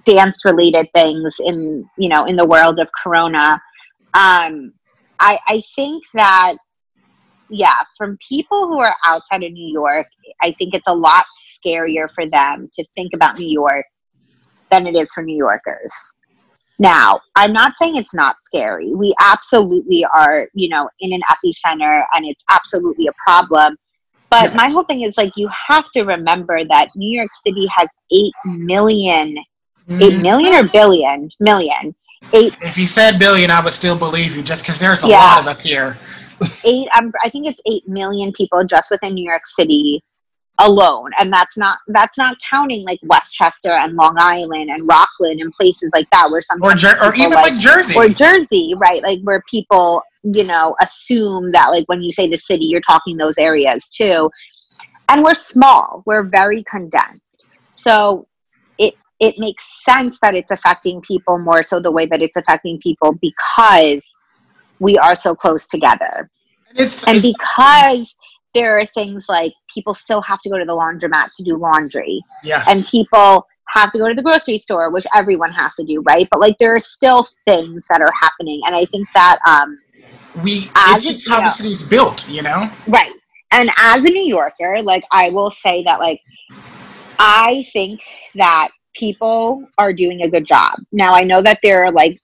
dance 0.05 0.45
related 0.45 0.87
things 0.95 1.35
in 1.49 1.89
you 1.97 2.09
know 2.09 2.25
in 2.25 2.35
the 2.35 2.45
world 2.45 2.79
of 2.79 2.87
corona 3.03 3.59
um 4.13 4.71
i 5.19 5.37
i 5.47 5.61
think 5.75 6.03
that 6.13 6.53
yeah 7.49 7.73
from 7.97 8.17
people 8.27 8.67
who 8.67 8.79
are 8.79 8.95
outside 9.05 9.43
of 9.43 9.51
new 9.51 9.71
york 9.71 10.07
i 10.41 10.53
think 10.57 10.73
it's 10.73 10.87
a 10.87 10.93
lot 10.93 11.25
scarier 11.37 12.07
for 12.13 12.25
them 12.29 12.69
to 12.73 12.83
think 12.95 13.11
about 13.13 13.37
new 13.37 13.49
york 13.49 13.85
than 14.71 14.87
it 14.87 14.95
is 14.95 15.11
for 15.13 15.23
new 15.23 15.37
yorkers 15.37 15.91
now, 16.79 17.19
I'm 17.35 17.51
not 17.51 17.73
saying 17.77 17.97
it's 17.97 18.15
not 18.15 18.37
scary. 18.41 18.93
We 18.93 19.13
absolutely 19.19 20.05
are, 20.05 20.47
you 20.53 20.69
know, 20.69 20.89
in 21.01 21.11
an 21.11 21.19
epicenter 21.29 22.03
and 22.13 22.25
it's 22.25 22.43
absolutely 22.49 23.07
a 23.07 23.11
problem. 23.25 23.75
But 24.31 24.55
my 24.55 24.69
whole 24.69 24.83
thing 24.85 25.01
is 25.01 25.17
like 25.17 25.33
you 25.35 25.49
have 25.67 25.85
to 25.93 26.03
remember 26.03 26.63
that 26.69 26.87
New 26.95 27.13
York 27.17 27.31
City 27.45 27.67
has 27.75 27.89
8 28.11 28.31
million, 28.45 29.35
8 30.01 30.13
Mm, 30.13 30.21
million 30.21 30.53
or 30.53 30.69
billion, 30.69 31.29
million, 31.39 31.95
8 32.33 32.53
If 32.61 32.77
you 32.77 32.85
said 32.85 33.19
billion, 33.19 33.51
I 33.51 33.61
would 33.61 33.73
still 33.73 33.97
believe 33.97 34.35
you 34.35 34.43
just 34.43 34.63
because 34.63 34.79
there's 34.79 35.03
a 35.03 35.07
Yeah. 35.07 35.17
lot 35.17 35.41
of 35.41 35.47
us 35.47 35.59
here. 35.61 35.97
8 36.65 36.87
um, 36.97 37.11
I 37.21 37.29
think 37.29 37.47
it's 37.47 37.61
8 37.65 37.87
million 37.87 38.31
people 38.33 38.63
just 38.63 38.91
within 38.91 39.13
New 39.13 39.27
York 39.29 39.45
City 39.45 40.01
alone 40.59 41.09
and 41.17 41.31
that's 41.31 41.57
not 41.57 41.77
that's 41.87 42.17
not 42.17 42.35
counting 42.47 42.85
like 42.85 42.99
Westchester 43.03 43.71
and 43.71 43.95
Long 43.95 44.15
Island 44.17 44.69
and 44.69 44.87
Rockland 44.87 45.39
and 45.39 45.51
places 45.53 45.89
like 45.95 46.09
that 46.11 46.29
where 46.29 46.41
some 46.41 46.61
Or, 46.61 46.73
Jer- 46.73 46.97
or 47.01 47.13
even 47.15 47.31
like, 47.31 47.57
Jersey. 47.57 47.95
or 47.97 48.09
Jersey, 48.09 48.73
right? 48.77 49.01
Like 49.01 49.19
where 49.23 49.41
people, 49.49 50.03
you 50.23 50.43
know, 50.43 50.75
assume 50.81 51.53
that 51.53 51.67
like 51.67 51.85
when 51.87 52.01
you 52.01 52.11
say 52.11 52.27
the 52.29 52.37
city, 52.37 52.65
you're 52.65 52.81
talking 52.81 53.15
those 53.15 53.37
areas 53.37 53.89
too. 53.89 54.29
And 55.07 55.23
we're 55.23 55.33
small. 55.33 56.03
We're 56.05 56.23
very 56.23 56.63
condensed. 56.65 57.43
So 57.71 58.27
it 58.77 58.95
it 59.21 59.35
makes 59.37 59.65
sense 59.85 60.17
that 60.21 60.35
it's 60.35 60.51
affecting 60.51 61.01
people 61.01 61.37
more 61.39 61.63
so 61.63 61.79
the 61.79 61.91
way 61.91 62.05
that 62.07 62.21
it's 62.21 62.35
affecting 62.35 62.79
people 62.81 63.13
because 63.21 64.05
we 64.79 64.97
are 64.97 65.15
so 65.15 65.35
close 65.35 65.67
together. 65.67 66.29
it's, 66.75 67.05
And 67.07 67.17
it's 67.17 67.27
because 67.35 68.15
there 68.53 68.79
are 68.79 68.85
things 68.85 69.25
like 69.29 69.53
people 69.73 69.93
still 69.93 70.21
have 70.21 70.41
to 70.41 70.49
go 70.49 70.57
to 70.57 70.65
the 70.65 70.73
laundromat 70.73 71.27
to 71.35 71.43
do 71.43 71.55
laundry 71.57 72.21
Yes. 72.43 72.67
and 72.69 72.83
people 72.89 73.45
have 73.67 73.91
to 73.91 73.99
go 73.99 74.07
to 74.07 74.15
the 74.15 74.23
grocery 74.23 74.57
store 74.57 74.89
which 74.91 75.05
everyone 75.13 75.51
has 75.51 75.73
to 75.75 75.83
do 75.83 76.01
right 76.01 76.27
but 76.31 76.39
like 76.39 76.57
there 76.57 76.73
are 76.73 76.79
still 76.79 77.27
things 77.45 77.85
that 77.89 78.01
are 78.01 78.11
happening 78.19 78.59
and 78.65 78.75
i 78.75 78.85
think 78.85 79.07
that 79.13 79.37
um 79.47 79.77
we 80.43 80.69
as 80.75 80.97
it's 80.97 81.05
just 81.05 81.29
how 81.29 81.39
the 81.41 81.49
city's 81.49 81.83
built, 81.83 82.27
you 82.29 82.41
know? 82.41 82.67
right 82.87 83.13
and 83.51 83.69
as 83.77 84.03
a 84.03 84.09
new 84.09 84.23
yorker 84.25 84.81
like 84.81 85.03
i 85.11 85.29
will 85.29 85.51
say 85.51 85.83
that 85.83 85.99
like 85.99 86.19
i 87.19 87.63
think 87.71 88.01
that 88.35 88.69
people 88.95 89.63
are 89.77 89.93
doing 89.93 90.23
a 90.23 90.29
good 90.29 90.45
job 90.45 90.79
now 90.91 91.13
i 91.13 91.21
know 91.21 91.41
that 91.41 91.59
there 91.61 91.83
are 91.85 91.91
like 91.91 92.19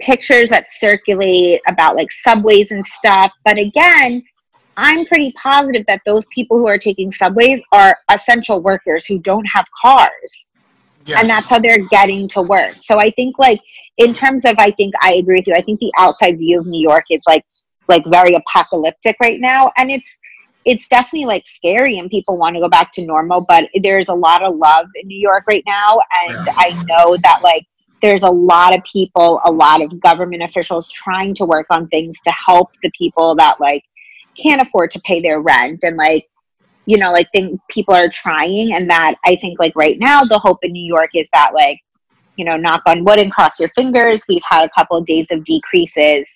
pictures 0.00 0.50
that 0.50 0.66
circulate 0.70 1.60
about 1.66 1.96
like 1.96 2.10
subways 2.10 2.70
and 2.70 2.84
stuff 2.84 3.32
but 3.44 3.58
again 3.58 4.22
i'm 4.76 5.04
pretty 5.06 5.32
positive 5.42 5.84
that 5.86 6.00
those 6.06 6.26
people 6.34 6.58
who 6.58 6.66
are 6.68 6.78
taking 6.78 7.10
subways 7.10 7.60
are 7.72 7.96
essential 8.12 8.60
workers 8.60 9.06
who 9.06 9.18
don't 9.18 9.44
have 9.46 9.66
cars 9.80 10.48
Yes. 11.08 11.20
and 11.20 11.28
that's 11.28 11.48
how 11.48 11.58
they're 11.58 11.86
getting 11.86 12.28
to 12.28 12.42
work. 12.42 12.74
So 12.80 12.98
I 13.00 13.10
think 13.12 13.38
like 13.38 13.60
in 13.96 14.12
terms 14.12 14.44
of 14.44 14.56
I 14.58 14.70
think 14.72 14.92
I 15.02 15.14
agree 15.14 15.36
with 15.36 15.46
you. 15.48 15.54
I 15.54 15.62
think 15.62 15.80
the 15.80 15.92
outside 15.98 16.36
view 16.38 16.60
of 16.60 16.66
New 16.66 16.80
York 16.82 17.04
is 17.10 17.22
like 17.26 17.44
like 17.88 18.04
very 18.08 18.34
apocalyptic 18.34 19.16
right 19.22 19.40
now 19.40 19.72
and 19.78 19.90
it's 19.90 20.18
it's 20.66 20.86
definitely 20.88 21.24
like 21.24 21.46
scary 21.46 21.98
and 21.98 22.10
people 22.10 22.36
want 22.36 22.54
to 22.56 22.60
go 22.60 22.68
back 22.68 22.92
to 22.92 23.06
normal, 23.06 23.40
but 23.40 23.70
there's 23.82 24.08
a 24.08 24.14
lot 24.14 24.42
of 24.42 24.54
love 24.56 24.86
in 24.96 25.08
New 25.08 25.18
York 25.18 25.44
right 25.48 25.64
now 25.66 25.98
and. 26.26 26.48
I 26.50 26.70
know 26.86 27.16
that 27.16 27.40
like 27.42 27.64
there's 28.02 28.22
a 28.22 28.30
lot 28.30 28.76
of 28.76 28.82
people, 28.84 29.40
a 29.44 29.50
lot 29.50 29.82
of 29.82 30.00
government 30.00 30.42
officials 30.42 30.90
trying 30.90 31.34
to 31.36 31.44
work 31.44 31.66
on 31.70 31.88
things 31.88 32.20
to 32.22 32.30
help 32.30 32.70
the 32.82 32.90
people 32.96 33.34
that 33.36 33.60
like 33.60 33.82
can't 34.40 34.62
afford 34.62 34.90
to 34.92 35.00
pay 35.00 35.20
their 35.20 35.40
rent 35.40 35.80
and 35.82 35.96
like 35.96 36.28
you 36.86 36.96
know 36.96 37.10
like 37.12 37.28
think 37.34 37.60
people 37.68 37.92
are 37.92 38.08
trying 38.08 38.72
and 38.72 38.88
that 38.88 39.16
i 39.24 39.36
think 39.36 39.58
like 39.58 39.72
right 39.74 39.98
now 39.98 40.22
the 40.24 40.38
hope 40.38 40.58
in 40.62 40.72
new 40.72 40.86
york 40.86 41.10
is 41.14 41.28
that 41.34 41.50
like 41.54 41.80
you 42.36 42.44
know 42.44 42.56
knock 42.56 42.80
on 42.86 43.04
wood 43.04 43.18
and 43.18 43.32
cross 43.32 43.58
your 43.58 43.68
fingers 43.70 44.24
we've 44.28 44.40
had 44.48 44.64
a 44.64 44.70
couple 44.78 44.96
of 44.96 45.04
days 45.04 45.26
of 45.30 45.44
decreases 45.44 46.32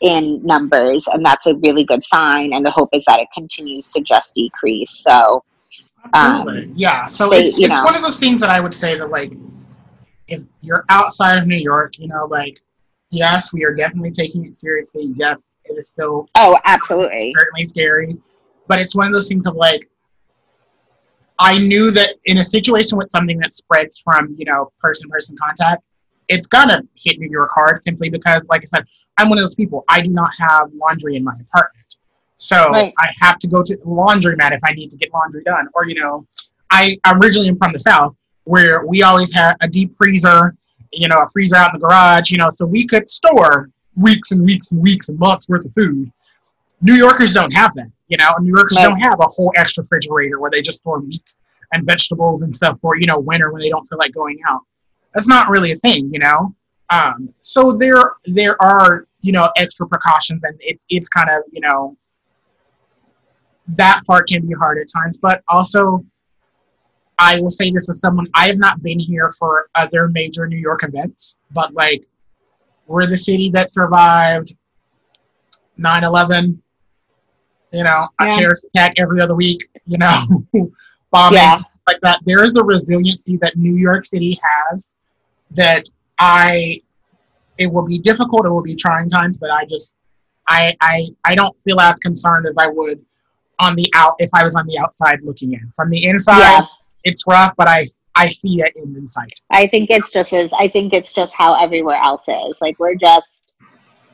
in 0.00 0.40
numbers 0.44 1.06
and 1.12 1.24
that's 1.24 1.46
a 1.46 1.54
really 1.56 1.84
good 1.84 2.02
sign 2.02 2.52
and 2.52 2.64
the 2.64 2.70
hope 2.70 2.88
is 2.92 3.04
that 3.06 3.20
it 3.20 3.28
continues 3.34 3.88
to 3.88 4.00
just 4.00 4.34
decrease 4.34 5.02
so 5.02 5.42
um, 6.14 6.72
yeah. 6.74 7.06
So 7.06 7.28
they- 7.28 7.44
it's 7.44 7.58
it's 7.60 7.78
know. 7.78 7.84
one 7.84 7.94
of 7.94 8.00
those 8.00 8.18
things 8.18 8.40
that 8.40 8.48
I 8.48 8.58
would 8.58 8.72
say 8.72 8.96
that 8.96 9.10
like 9.10 9.32
if 10.30 10.42
you're 10.62 10.84
outside 10.88 11.38
of 11.38 11.46
New 11.46 11.56
York, 11.56 11.98
you 11.98 12.08
know, 12.08 12.24
like 12.24 12.60
yes, 13.10 13.52
we 13.52 13.64
are 13.64 13.74
definitely 13.74 14.12
taking 14.12 14.46
it 14.46 14.56
seriously. 14.56 15.12
Yes, 15.16 15.56
it 15.64 15.76
is 15.78 15.88
still 15.88 16.28
oh 16.36 16.56
absolutely 16.64 17.32
certainly 17.36 17.64
scary. 17.66 18.16
But 18.68 18.80
it's 18.80 18.94
one 18.94 19.06
of 19.06 19.12
those 19.12 19.28
things 19.28 19.46
of 19.46 19.56
like 19.56 19.88
I 21.38 21.58
knew 21.58 21.90
that 21.90 22.14
in 22.26 22.38
a 22.38 22.44
situation 22.44 22.98
with 22.98 23.08
something 23.08 23.38
that 23.38 23.52
spreads 23.52 23.98
from, 23.98 24.34
you 24.38 24.44
know, 24.44 24.70
person 24.78 25.08
to 25.08 25.12
person 25.12 25.36
contact, 25.36 25.82
it's 26.28 26.46
gonna 26.46 26.82
hit 26.96 27.18
New 27.18 27.30
York 27.30 27.50
hard 27.54 27.82
simply 27.82 28.08
because, 28.10 28.46
like 28.48 28.62
I 28.62 28.66
said, 28.66 28.84
I'm 29.18 29.28
one 29.28 29.38
of 29.38 29.42
those 29.42 29.54
people. 29.54 29.84
I 29.88 30.00
do 30.00 30.10
not 30.10 30.30
have 30.38 30.70
laundry 30.74 31.16
in 31.16 31.24
my 31.24 31.32
apartment. 31.32 31.96
So 32.36 32.70
Right. 32.70 32.94
I 32.98 33.10
have 33.20 33.38
to 33.40 33.48
go 33.48 33.62
to 33.62 33.76
the 33.76 33.84
laundromat 33.84 34.52
if 34.52 34.60
I 34.64 34.72
need 34.72 34.90
to 34.90 34.96
get 34.96 35.12
laundry 35.12 35.42
done. 35.42 35.68
Or, 35.74 35.86
you 35.86 35.94
know, 35.94 36.26
I 36.70 36.96
originally 37.06 37.48
am 37.48 37.56
from 37.56 37.72
the 37.72 37.78
South 37.78 38.16
where 38.44 38.84
we 38.86 39.02
always 39.02 39.32
had 39.34 39.54
a 39.60 39.68
deep 39.68 39.92
freezer, 39.94 40.54
you 40.92 41.08
know, 41.08 41.18
a 41.18 41.28
freezer 41.28 41.56
out 41.56 41.72
in 41.74 41.80
the 41.80 41.86
garage, 41.86 42.30
you 42.30 42.38
know, 42.38 42.48
so 42.48 42.66
we 42.66 42.86
could 42.86 43.08
store 43.08 43.70
weeks 43.96 44.32
and 44.32 44.42
weeks 44.44 44.72
and 44.72 44.80
weeks 44.82 45.08
and 45.08 45.18
months 45.18 45.48
worth 45.48 45.64
of 45.64 45.72
food. 45.74 46.10
New 46.82 46.94
Yorkers 46.94 47.32
don't 47.34 47.52
have 47.52 47.72
that, 47.74 47.90
you 48.08 48.16
know. 48.16 48.30
New 48.40 48.54
Yorkers 48.54 48.78
Right. 48.78 48.88
don't 48.88 48.98
have 49.00 49.20
a 49.20 49.26
whole 49.26 49.52
extra 49.56 49.82
refrigerator 49.84 50.40
where 50.40 50.50
they 50.50 50.62
just 50.62 50.78
store 50.78 51.00
meat 51.00 51.34
and 51.72 51.84
vegetables 51.84 52.42
and 52.42 52.54
stuff 52.54 52.78
for 52.80 52.96
you 52.96 53.06
know 53.06 53.18
winter 53.18 53.52
when 53.52 53.60
they 53.60 53.68
don't 53.68 53.84
feel 53.84 53.98
like 53.98 54.12
going 54.12 54.38
out. 54.48 54.60
That's 55.14 55.28
not 55.28 55.48
really 55.48 55.72
a 55.72 55.76
thing, 55.76 56.10
you 56.12 56.18
know. 56.18 56.54
Um, 56.90 57.32
so 57.42 57.72
there 57.72 58.14
there 58.24 58.60
are 58.62 59.06
you 59.20 59.32
know 59.32 59.50
extra 59.56 59.86
precautions, 59.86 60.42
and 60.44 60.56
it's 60.60 60.84
it's 60.88 61.08
kind 61.08 61.28
of 61.28 61.42
you 61.52 61.60
know 61.60 61.96
that 63.68 64.00
part 64.06 64.28
can 64.28 64.46
be 64.46 64.54
hard 64.54 64.78
at 64.78 64.88
times, 64.88 65.18
but 65.18 65.42
also 65.48 66.04
I 67.20 67.38
will 67.38 67.50
say 67.50 67.70
this 67.70 67.88
as 67.90 68.00
someone 68.00 68.26
I 68.34 68.46
have 68.46 68.56
not 68.58 68.82
been 68.82 68.98
here 68.98 69.30
for 69.38 69.68
other 69.74 70.08
major 70.08 70.48
New 70.48 70.56
York 70.58 70.80
events, 70.82 71.38
but 71.52 71.72
like 71.74 72.04
we're 72.86 73.06
the 73.06 73.16
city 73.16 73.50
that 73.50 73.70
survived 73.70 74.56
9/11. 75.78 76.60
You 77.72 77.84
know, 77.84 78.08
a 78.18 78.26
terrorist 78.28 78.66
attack 78.74 78.94
every 78.96 79.20
other 79.20 79.36
week. 79.36 79.68
You 79.86 79.98
know, 79.98 80.16
bombing 81.12 81.36
Yeah. 81.38 81.60
like 81.86 82.00
that. 82.02 82.20
There 82.24 82.42
is 82.42 82.56
a 82.56 82.64
resiliency 82.64 83.36
that 83.38 83.56
New 83.56 83.74
York 83.74 84.04
City 84.04 84.40
has 84.42 84.94
that 85.52 85.84
I. 86.18 86.80
It 87.58 87.70
will 87.70 87.84
be 87.86 87.98
difficult. 87.98 88.46
It 88.46 88.48
will 88.48 88.62
be 88.62 88.74
trying 88.74 89.10
times, 89.10 89.36
but 89.36 89.50
I 89.50 89.66
just, 89.66 89.94
I, 90.48 90.74
I, 90.80 91.08
I 91.26 91.34
don't 91.34 91.54
feel 91.62 91.78
as 91.78 91.98
concerned 91.98 92.46
as 92.46 92.54
I 92.58 92.68
would 92.68 93.04
on 93.58 93.74
the 93.74 93.86
out 93.94 94.14
if 94.18 94.30
I 94.32 94.42
was 94.42 94.56
on 94.56 94.66
the 94.66 94.78
outside 94.78 95.18
looking 95.22 95.52
in. 95.52 95.70
From 95.76 95.90
the 95.90 96.06
inside, 96.06 96.38
Yeah. 96.38 96.66
It's 97.04 97.24
rough, 97.26 97.54
but 97.56 97.68
I, 97.68 97.84
I 98.16 98.26
see 98.26 98.60
it 98.60 98.72
in 98.76 99.08
sight. 99.08 99.32
I 99.52 99.66
think 99.66 99.90
it's 99.90 100.10
just 100.10 100.32
as 100.32 100.52
I 100.52 100.68
think 100.68 100.92
it's 100.92 101.12
just 101.12 101.34
how 101.34 101.54
everywhere 101.62 102.00
else 102.02 102.28
is. 102.28 102.58
Like 102.60 102.78
we're 102.78 102.96
just 102.96 103.54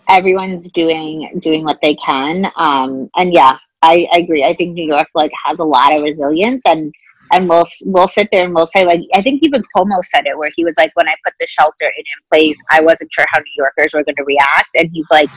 everyone's 0.09 0.71
doing 0.71 1.39
doing 1.41 1.65
what 1.65 1.79
they 1.83 1.95
can. 1.97 2.47
Um, 2.57 3.11
and 3.17 3.33
yeah, 3.33 3.59
I, 3.83 4.07
I 4.13 4.19
agree. 4.19 4.45
I 4.45 4.55
think 4.55 4.75
New 4.75 4.87
York 4.87 5.09
like 5.15 5.33
has 5.45 5.59
a 5.59 5.65
lot 5.65 5.95
of 5.95 6.03
resilience 6.03 6.63
and 6.67 6.93
and 7.33 7.49
we'll 7.49 7.67
we'll 7.85 8.09
sit 8.09 8.29
there 8.31 8.45
and 8.45 8.55
we'll 8.55 8.67
say 8.67 8.85
like 8.85 9.01
I 9.15 9.23
think 9.23 9.43
even 9.43 9.63
Cuomo 9.75 10.03
said 10.03 10.27
it 10.27 10.39
where 10.39 10.51
he 10.55 10.65
was 10.65 10.75
like 10.77 10.93
when 10.95 11.09
I 11.09 11.15
put 11.25 11.35
the 11.41 11.47
shelter 11.47 11.87
in 11.87 11.99
in 11.99 12.29
place 12.31 12.57
I 12.71 12.81
wasn't 12.81 13.13
sure 13.13 13.27
how 13.31 13.41
New 13.41 13.45
Yorkers 13.57 13.95
were 13.95 14.05
going 14.05 14.17
to 14.17 14.25
react 14.25 14.69
and 14.77 14.89
he's 14.93 15.11
like 15.11 15.31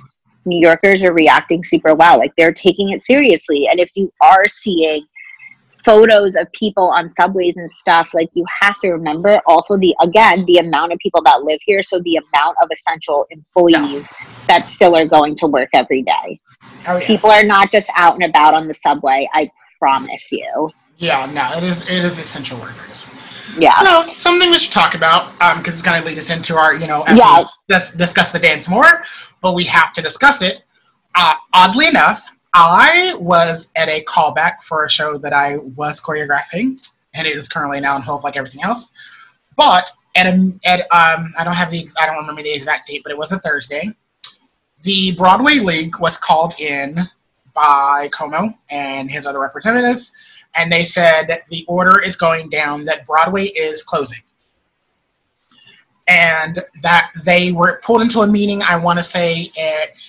New 0.45 0.59
Yorkers 0.61 1.03
are 1.03 1.13
reacting 1.13 1.63
super 1.63 1.95
well 1.95 2.19
like 2.19 2.33
they're 2.37 2.53
taking 2.53 2.91
it 2.91 3.03
seriously 3.03 3.67
and 3.67 3.79
if 3.79 3.89
you 3.95 4.11
are 4.21 4.45
seeing 4.47 5.03
photos 5.85 6.35
of 6.35 6.51
people 6.51 6.89
on 6.89 7.09
subways 7.09 7.55
and 7.57 7.71
stuff 7.71 8.13
like 8.13 8.29
you 8.33 8.45
have 8.61 8.77
to 8.79 8.89
remember 8.89 9.39
also 9.47 9.77
the 9.77 9.95
again 10.01 10.43
the 10.45 10.57
amount 10.57 10.91
of 10.91 10.99
people 10.99 11.21
that 11.23 11.41
live 11.43 11.59
here 11.65 11.81
so 11.81 11.99
the 11.99 12.17
amount 12.17 12.55
of 12.61 12.69
essential 12.71 13.25
employees 13.31 14.11
that 14.47 14.67
still 14.69 14.95
are 14.95 15.05
going 15.05 15.35
to 15.35 15.47
work 15.47 15.69
every 15.73 16.01
day 16.01 16.39
Oh 16.87 16.97
yeah. 16.97 17.07
people 17.07 17.29
are 17.31 17.43
not 17.43 17.71
just 17.71 17.87
out 17.95 18.13
and 18.15 18.23
about 18.25 18.53
on 18.53 18.67
the 18.67 18.73
subway 18.73 19.27
i 19.33 19.49
promise 19.79 20.29
you 20.31 20.69
Yeah, 20.97 21.29
no, 21.33 21.49
it 21.57 21.63
is 21.63 21.83
it 21.87 22.03
is 22.03 22.19
essential 22.19 22.59
workers. 22.59 23.07
yeah 23.57 23.71
So 23.71 24.03
something 24.07 24.49
we 24.51 24.57
should 24.57 24.73
talk 24.73 24.93
about, 24.95 25.31
because 25.57 25.79
it's 25.79 25.81
going 25.81 25.99
to 26.01 26.05
lead 26.05 26.17
us 26.17 26.29
into 26.29 26.57
our, 26.57 26.75
you 26.75 26.87
know, 26.87 27.03
as 27.07 27.17
Yeah. 27.17 27.39
we 27.39 27.45
dis- 27.69 27.93
discuss 27.93 28.31
the 28.33 28.39
dance 28.39 28.67
more, 28.67 29.01
but 29.41 29.55
we 29.55 29.63
have 29.63 29.93
to 29.93 30.01
discuss 30.01 30.41
it. 30.41 30.65
Uh, 31.15 31.33
oddly 31.53 31.87
enough, 31.87 32.19
I 32.53 33.15
was 33.19 33.71
at 33.75 33.89
a 33.89 34.03
callback 34.05 34.63
for 34.63 34.83
a 34.83 34.89
show 34.89 35.17
that 35.19 35.33
I 35.33 35.57
was 35.57 36.01
choreographing, 36.01 36.89
and 37.13 37.27
it 37.27 37.35
is 37.35 37.47
currently 37.47 37.79
now 37.79 37.95
on 37.95 38.01
hold 38.01 38.23
like 38.23 38.37
everything 38.37 38.63
else. 38.63 38.89
But 39.55 39.89
at 40.15 40.25
a, 40.25 40.51
at 40.65 40.79
um, 40.91 41.31
I 41.37 41.43
don't 41.43 41.55
have 41.55 41.71
the 41.71 41.87
I 41.99 42.05
don't 42.05 42.17
remember 42.17 42.41
the 42.41 42.53
exact 42.53 42.87
date, 42.87 43.03
but 43.03 43.11
it 43.11 43.17
was 43.17 43.31
a 43.31 43.39
Thursday. 43.39 43.93
The 44.81 45.13
Broadway 45.13 45.55
League 45.55 45.99
was 45.99 46.17
called 46.17 46.59
in 46.59 46.95
by 47.53 48.09
Cuomo 48.11 48.53
and 48.71 49.11
his 49.11 49.27
other 49.27 49.39
representatives, 49.39 50.11
and 50.55 50.71
they 50.71 50.83
said 50.83 51.27
that 51.27 51.45
the 51.47 51.65
order 51.67 52.01
is 52.01 52.15
going 52.15 52.49
down 52.49 52.85
that 52.85 53.05
Broadway 53.05 53.45
is 53.45 53.83
closing. 53.83 54.19
And 56.07 56.57
that 56.81 57.11
they 57.23 57.51
were 57.51 57.79
pulled 57.83 58.01
into 58.01 58.21
a 58.21 58.27
meeting, 58.27 58.63
I 58.63 58.77
want 58.77 58.97
to 58.97 59.03
say 59.03 59.51
at 59.59 59.99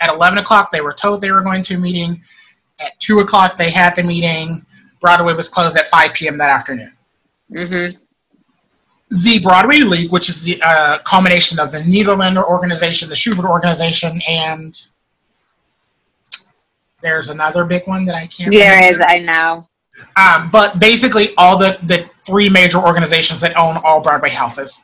at 0.00 0.12
11 0.12 0.38
o'clock, 0.38 0.70
they 0.70 0.80
were 0.80 0.92
told 0.92 1.20
they 1.20 1.32
were 1.32 1.42
going 1.42 1.62
to 1.64 1.74
a 1.74 1.78
meeting. 1.78 2.22
At 2.78 2.98
2 2.98 3.18
o'clock, 3.18 3.56
they 3.56 3.70
had 3.70 3.96
the 3.96 4.02
meeting. 4.02 4.64
Broadway 5.00 5.34
was 5.34 5.48
closed 5.48 5.76
at 5.76 5.86
5 5.86 6.12
p.m. 6.14 6.36
that 6.38 6.50
afternoon. 6.50 6.92
mm-hmm. 7.50 7.96
The 9.08 9.40
Broadway 9.40 9.78
League, 9.78 10.10
which 10.10 10.28
is 10.28 10.44
the 10.44 10.60
uh, 10.66 10.98
culmination 11.04 11.60
of 11.60 11.70
the 11.70 11.78
Nederlander 11.78 12.44
organization, 12.44 13.08
the 13.08 13.14
Shubert 13.14 13.48
organization, 13.48 14.20
and 14.28 14.74
there's 17.02 17.30
another 17.30 17.64
big 17.64 17.86
one 17.86 18.04
that 18.06 18.16
I 18.16 18.26
can't 18.26 18.50
there 18.50 18.74
remember. 18.74 18.96
is 18.96 19.06
i 19.06 19.18
know 19.18 19.66
Um, 20.16 20.50
but 20.50 20.78
basically, 20.80 21.28
all 21.38 21.56
the, 21.58 21.78
the 21.84 22.08
three 22.26 22.48
major 22.48 22.78
organizations 22.78 23.40
that 23.40 23.56
own 23.56 23.76
all 23.84 24.00
Broadway 24.00 24.30
houses 24.30 24.82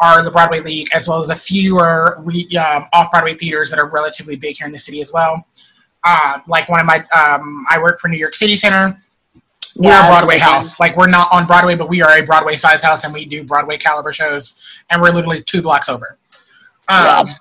are 0.00 0.22
the 0.22 0.30
Broadway 0.30 0.60
League, 0.60 0.88
as 0.94 1.08
well 1.08 1.20
as 1.20 1.30
a 1.30 1.34
fewer 1.36 2.16
re, 2.20 2.46
um, 2.56 2.86
off 2.92 3.10
Broadway 3.10 3.34
theaters 3.34 3.70
that 3.70 3.78
are 3.78 3.86
relatively 3.88 4.36
big 4.36 4.56
here 4.56 4.66
in 4.66 4.72
the 4.72 4.78
city 4.78 5.00
as 5.00 5.12
well. 5.12 5.46
Uh, 6.04 6.38
like 6.46 6.68
one 6.68 6.80
of 6.80 6.86
my, 6.86 6.98
um, 7.16 7.64
I 7.70 7.78
work 7.80 7.98
for 8.00 8.08
New 8.08 8.18
York 8.18 8.34
City 8.34 8.54
Center. 8.54 8.96
We're 9.76 9.90
Yeah, 9.90 10.04
a 10.04 10.08
Broadway 10.08 10.38
house. 10.38 10.78
Like 10.80 10.96
we're 10.96 11.08
not 11.08 11.28
on 11.32 11.46
Broadway, 11.46 11.76
but 11.76 11.88
we 11.88 12.02
are 12.02 12.18
a 12.18 12.24
Broadway 12.24 12.54
size 12.54 12.82
house, 12.82 13.04
and 13.04 13.12
we 13.12 13.24
do 13.24 13.44
Broadway 13.44 13.76
caliber 13.76 14.12
shows, 14.12 14.84
and 14.90 15.00
we're 15.02 15.10
literally 15.10 15.42
two 15.42 15.62
blocks 15.62 15.88
over. 15.88 16.18
Um, 16.88 17.28
Yeah. 17.28 17.34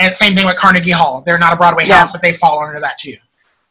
And 0.00 0.12
same 0.12 0.34
thing 0.34 0.46
with 0.46 0.56
Carnegie 0.56 0.90
Hall. 0.90 1.22
They're 1.24 1.38
not 1.38 1.52
a 1.52 1.56
Broadway 1.56 1.84
Yeah. 1.86 1.98
house, 1.98 2.10
but 2.10 2.20
they 2.20 2.32
fall 2.32 2.64
under 2.64 2.80
that 2.80 2.98
too. 2.98 3.16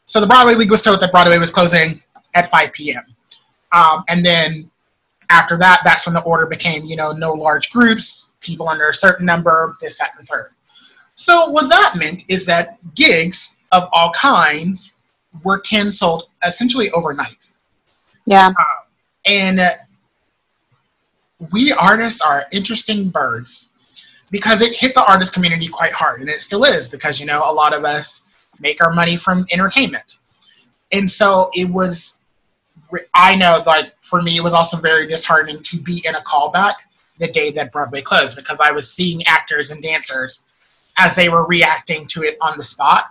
So 0.06 0.22
the 0.22 0.28
Broadway 0.28 0.56
League 0.56 0.72
was 0.72 0.82
told 0.82 1.00
that 1.02 1.12
Broadway 1.12 1.38
was 1.38 1.52
closing 1.52 2.02
at 2.34 2.50
5 2.50 2.72
p.m. 2.74 3.04
Um, 3.74 4.04
and 4.08 4.26
then 4.26 4.70
after 5.34 5.58
that, 5.58 5.82
that's 5.84 6.06
when 6.06 6.14
the 6.14 6.22
order 6.22 6.46
became, 6.46 6.84
you 6.86 6.96
know, 6.96 7.12
no 7.12 7.34
large 7.34 7.72
groups, 7.72 8.36
people 8.40 8.70
under 8.70 8.88
a 8.90 8.94
certain 8.94 9.26
number, 9.26 9.76
this, 9.82 9.98
that, 9.98 10.12
and 10.18 10.26
the 10.26 10.32
third. 10.32 10.52
So 11.16 11.50
what 11.50 11.70
that 11.70 11.96
meant 11.98 12.24
is 12.28 12.46
that 12.46 12.78
gigs 12.96 13.58
of 13.72 13.88
all 13.92 14.12
kinds 14.12 15.00
were 15.44 15.60
canceled 15.62 16.26
essentially 16.46 16.92
overnight. 16.92 17.50
Yeah. 18.26 18.52
And 19.26 19.60
uh, 19.60 19.70
we 21.52 21.74
artists 21.74 22.22
are 22.22 22.44
interesting 22.52 23.10
birds 23.10 23.70
because 24.32 24.62
it 24.62 24.76
hit 24.76 24.94
the 24.96 25.04
artist 25.10 25.34
community 25.34 25.68
quite 25.68 25.92
hard, 25.92 26.22
and 26.22 26.30
it 26.30 26.42
still 26.42 26.64
is 26.64 26.88
because 26.88 27.20
you 27.20 27.26
know 27.26 27.40
a 27.40 27.54
lot 27.54 27.74
of 27.74 27.84
us 27.84 28.24
make 28.60 28.84
our 28.84 28.94
money 28.94 29.18
from 29.18 29.46
entertainment, 29.52 30.16
and 30.92 31.10
so 31.10 31.50
it 31.54 31.70
was. 31.70 32.20
I 33.14 33.36
know, 33.36 33.62
like 33.66 33.94
for 34.02 34.22
me, 34.22 34.38
it 34.38 34.44
was 34.44 34.54
also 34.54 34.78
very 34.78 35.08
disheartening 35.08 35.62
to 35.64 35.78
be 35.78 36.04
in 36.06 36.16
a 36.16 36.22
callback 36.22 36.76
the 37.20 37.28
day 37.28 37.52
that 37.52 37.72
Broadway 37.72 38.02
closed 38.02 38.36
because 38.36 38.60
I 38.60 38.72
was 38.72 38.92
seeing 38.92 39.24
actors 39.26 39.72
and 39.72 39.82
dancers 39.82 40.46
as 40.98 41.16
they 41.16 41.30
were 41.30 41.46
reacting 41.46 42.08
to 42.08 42.24
it 42.24 42.38
on 42.42 42.58
the 42.58 42.64
spot, 42.64 43.06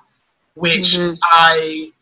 which 0.55 0.97
Mhm. 0.97 1.19
I 1.23 1.93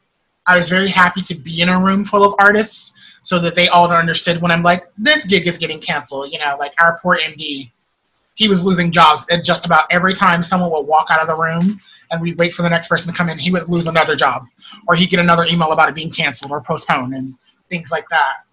I 0.47 0.57
was 0.57 0.69
very 0.69 0.89
happy 0.89 1.23
to 1.23 1.35
be 1.35 1.61
in 1.63 1.69
a 1.69 1.79
room 1.79 2.05
full 2.05 2.25
of 2.25 2.35
artists 2.41 3.21
so 3.23 3.39
that 3.39 3.55
they 3.55 3.69
all 3.69 3.93
understood 3.93 4.41
when 4.41 4.51
I'm 4.51 4.63
like, 4.63 4.91
this 4.99 5.25
gig 5.25 5.47
is 5.47 5.59
getting 5.59 5.79
canceled. 5.79 6.33
You 6.33 6.41
know, 6.41 6.57
like 6.59 6.73
our 6.81 6.99
poor 7.01 7.19
MD, 7.19 7.71
he 8.35 8.49
was 8.49 8.65
losing 8.65 8.91
jobs 8.91 9.27
and 9.31 9.45
just 9.45 9.67
about 9.67 9.85
every 9.91 10.15
time 10.15 10.43
someone 10.43 10.71
would 10.71 10.87
walk 10.87 11.09
out 11.11 11.21
of 11.21 11.29
the 11.29 11.37
room 11.37 11.79
and 12.11 12.21
we'd 12.21 12.39
wait 12.39 12.53
for 12.53 12.63
the 12.63 12.71
next 12.71 12.89
person 12.89 13.13
to 13.13 13.17
come 13.17 13.29
in, 13.29 13.39
he 13.39 13.51
would 13.53 13.69
lose 13.69 13.87
another 13.87 14.17
job 14.17 14.47
or 14.89 14.95
he'd 14.95 15.11
get 15.11 15.21
another 15.21 15.45
email 15.45 15.71
about 15.73 15.89
it 15.89 15.95
being 15.95 16.11
canceled 16.11 16.51
or 16.51 16.61
postponed 16.61 17.15
and 17.15 17.35
things 17.71 17.91
like 17.91 18.09
that. 18.11 18.45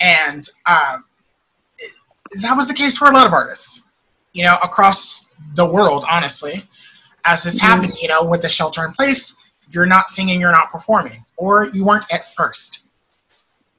And 0.00 0.46
um, 0.66 1.04
it- 1.78 1.92
that 2.42 2.54
was 2.54 2.68
the 2.68 2.74
case 2.74 2.98
for 2.98 3.08
a 3.08 3.12
lot 3.12 3.26
of 3.26 3.32
artists, 3.32 3.84
you 4.34 4.44
know, 4.44 4.56
across 4.62 5.28
the 5.54 5.64
world, 5.66 6.04
honestly. 6.10 6.68
As 7.24 7.42
this 7.42 7.58
Mhm. 7.58 7.62
happened, 7.66 7.94
you 8.00 8.08
know, 8.08 8.22
with 8.24 8.42
the 8.42 8.48
shelter 8.48 8.84
in 8.84 8.92
place, 8.92 9.34
you're 9.70 9.86
not 9.86 10.10
singing, 10.10 10.40
you're 10.40 10.52
not 10.52 10.70
performing, 10.70 11.24
or 11.36 11.66
you 11.72 11.84
weren't 11.84 12.06
at 12.12 12.32
first. 12.34 12.84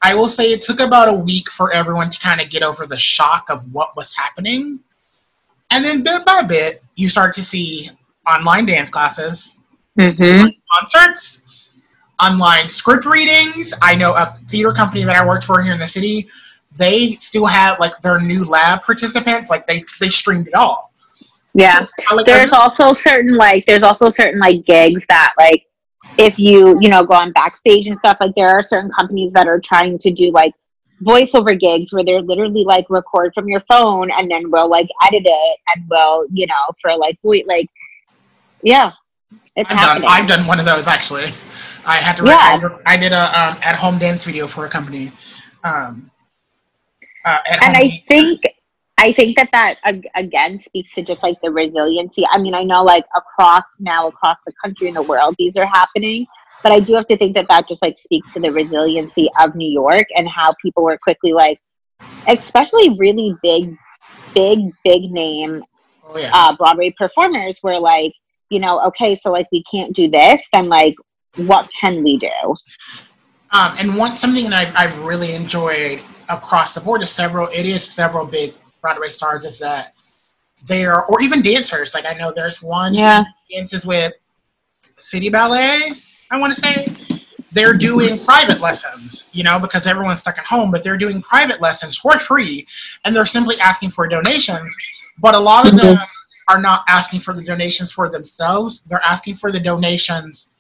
I 0.02 0.14
will 0.16 0.30
say 0.30 0.52
it 0.52 0.62
took 0.62 0.80
about 0.80 1.08
a 1.08 1.14
week 1.14 1.50
for 1.50 1.72
everyone 1.72 2.10
to 2.10 2.20
kind 2.20 2.42
of 2.42 2.50
get 2.50 2.62
over 2.64 2.86
the 2.86 2.98
shock 2.98 3.50
of 3.50 3.64
what 3.74 3.96
was 3.96 4.14
happening. 4.16 4.80
And 5.72 5.84
then 5.84 6.04
bit 6.04 6.26
by 6.26 6.42
bit, 6.44 6.84
you 6.96 7.10
start 7.10 7.34
to 7.34 7.44
see 7.44 7.90
online 8.28 8.66
dance 8.66 8.90
classes, 8.90 9.60
Mm-hmm. 9.98 10.50
concerts, 10.72 11.42
online 12.22 12.70
script 12.70 13.06
readings. 13.06 13.74
I 13.82 13.96
know 13.96 14.14
a 14.14 14.38
theater 14.48 14.72
company 14.72 15.04
that 15.04 15.16
I 15.16 15.26
worked 15.26 15.46
for 15.46 15.62
here 15.62 15.74
in 15.74 15.80
the 15.80 15.88
city, 15.88 16.28
they 16.76 17.12
still 17.12 17.46
had 17.46 17.78
like 17.80 18.00
their 18.02 18.20
new 18.20 18.44
lab 18.46 18.84
participants, 18.84 19.50
like 19.50 19.68
they 19.68 19.82
they 20.00 20.08
streamed 20.08 20.48
it 20.48 20.54
all. 20.54 20.92
Yeah. 21.54 21.82
So, 21.82 21.88
I, 22.12 22.16
like, 22.16 22.26
there's 22.26 22.54
I- 22.54 22.60
also 22.60 22.94
certain 22.94 23.36
like 23.36 23.66
there's 23.66 23.84
also 23.84 24.10
certain 24.10 24.40
like 24.40 24.66
gigs 24.66 25.06
that 25.08 25.34
like 25.38 25.66
if 26.18 26.40
you 26.40 26.80
you 26.80 26.90
know 26.90 27.04
go 27.04 27.14
on 27.14 27.32
backstage 27.34 27.88
and 27.88 27.98
stuff 27.98 28.18
like 28.20 28.34
there 28.36 28.50
are 28.50 28.64
certain 28.64 28.92
companies 28.92 29.34
that 29.34 29.48
are 29.48 29.60
trying 29.60 29.98
to 30.00 30.12
do 30.12 30.32
like 30.32 30.54
voiceover 31.04 31.60
gigs 31.60 31.94
where 31.94 32.04
they're 32.04 32.22
literally 32.22 32.64
like 32.64 32.86
record 32.90 33.32
from 33.36 33.48
your 33.48 33.62
phone 33.70 34.10
and 34.18 34.32
then 34.32 34.50
we'll 34.50 34.70
like 34.70 34.88
edit 35.06 35.22
it 35.26 35.60
and 35.76 35.86
we'll 35.90 36.26
you 36.32 36.48
know 36.48 36.54
for 36.82 36.96
like 36.98 37.20
wait 37.22 37.48
like 37.48 37.70
yeah 38.64 38.92
it's 39.56 39.70
I've 39.70 39.78
happening 39.78 40.10
done 40.10 40.12
I've 40.12 40.28
done 40.28 40.48
one 40.48 40.60
of 40.60 40.66
those 40.66 40.88
actually. 40.88 41.26
I 41.88 41.98
had 41.98 42.18
to 42.18 42.26
Yeah. 42.26 42.56
record, 42.56 42.82
I 42.86 42.98
did 42.98 43.14
a 43.14 43.24
um, 43.40 43.58
at 43.64 43.76
home 43.76 43.98
dance 43.98 44.26
video 44.26 44.46
for 44.46 44.66
a 44.66 44.70
company. 44.70 45.12
Um, 45.64 46.12
uh, 47.26 47.40
and 47.50 47.76
I 47.78 48.04
think. 48.08 48.42
I 49.00 49.12
think 49.12 49.38
that 49.38 49.50
that 49.52 49.76
again 50.16 50.60
speaks 50.60 50.96
to 50.96 51.04
just 51.04 51.22
like 51.22 51.40
the 51.44 51.52
resiliency. 51.52 52.24
I 52.32 52.40
mean, 52.40 52.56
I 52.56 52.64
know 52.64 52.84
like 52.84 53.06
across 53.16 53.62
now 53.80 54.08
across 54.08 54.38
the 54.44 54.52
country 54.64 54.88
and 54.88 54.98
the 54.98 55.04
world 55.04 55.36
these 55.38 55.56
are 55.56 55.68
happening, 55.68 56.26
but 56.64 56.72
I 56.72 56.80
do 56.80 56.96
have 56.96 57.06
to 57.06 57.16
think 57.16 57.36
that 57.36 57.48
that 57.48 57.68
just 57.68 57.84
like 57.84 57.96
speaks 57.96 58.34
to 58.34 58.40
the 58.40 58.52
resiliency 58.52 59.30
of 59.40 59.54
New 59.56 59.70
York 59.70 60.08
and 60.16 60.28
how 60.28 60.56
people 60.60 60.84
were 60.84 60.98
quickly 60.98 61.32
like, 61.32 61.60
especially 62.28 62.98
really 62.98 63.36
big, 63.44 63.78
big, 64.34 64.72
big 64.84 65.12
name 65.12 65.64
oh 66.04 66.18
yeah. 66.18 66.32
uh, 66.34 66.56
Broadway 66.56 66.92
performers 66.98 67.60
were 67.62 67.80
like, 67.80 68.14
you 68.50 68.60
know, 68.60 68.84
okay, 68.88 69.16
so 69.22 69.32
like 69.32 69.48
we 69.52 69.64
can't 69.70 69.96
do 69.96 70.10
this, 70.10 70.48
then 70.54 70.70
like 70.70 70.96
what 71.38 71.70
can 71.80 72.04
we 72.04 72.18
do? 72.18 72.56
Um, 73.52 73.76
and 73.80 73.98
one 73.98 74.16
something 74.16 74.50
that 74.50 74.68
I've, 74.68 74.76
I've 74.76 75.04
really 75.04 75.34
enjoyed 75.34 76.02
across 76.30 76.74
the 76.74 76.82
board 76.82 77.02
is 77.02 77.10
several. 77.10 77.48
It 77.54 77.66
is 77.66 77.84
several 77.84 78.26
big 78.26 78.54
Broadway 78.82 79.08
stars. 79.08 79.46
Is 79.46 79.60
that 79.60 79.94
they 80.68 80.86
are, 80.86 81.06
or 81.06 81.22
even 81.22 81.42
dancers. 81.42 81.94
Like 81.94 82.06
I 82.06 82.14
know 82.14 82.32
there's 82.32 82.62
one 82.62 82.94
Yeah. 82.94 83.24
dances 83.52 83.86
with 83.86 84.14
City 84.98 85.30
Ballet. 85.30 85.92
I 86.30 86.40
want 86.40 86.54
to 86.54 86.60
say 86.60 86.94
they're 87.54 87.74
doing 87.74 88.24
private 88.26 88.60
lessons. 88.60 89.30
You 89.32 89.44
know, 89.44 89.60
because 89.60 89.88
everyone's 89.88 90.20
stuck 90.20 90.38
at 90.38 90.46
home, 90.46 90.70
but 90.70 90.84
they're 90.84 90.98
doing 90.98 91.22
private 91.22 91.62
lessons 91.62 91.98
for 91.98 92.20
free, 92.20 92.66
and 93.06 93.16
they're 93.16 93.26
simply 93.26 93.56
asking 93.62 93.92
for 93.92 94.08
donations. 94.08 94.76
But 95.20 95.36
a 95.36 95.40
lot 95.40 95.66
of 95.68 95.74
Mhm. 95.74 95.82
them 95.82 95.98
are 96.50 96.62
not 96.62 96.84
asking 96.88 97.22
for 97.22 97.34
the 97.34 97.44
donations 97.44 97.92
for 97.92 98.10
themselves. 98.10 98.82
They're 98.88 99.04
asking 99.04 99.36
for 99.36 99.52
the 99.52 99.60
donations 99.60 100.52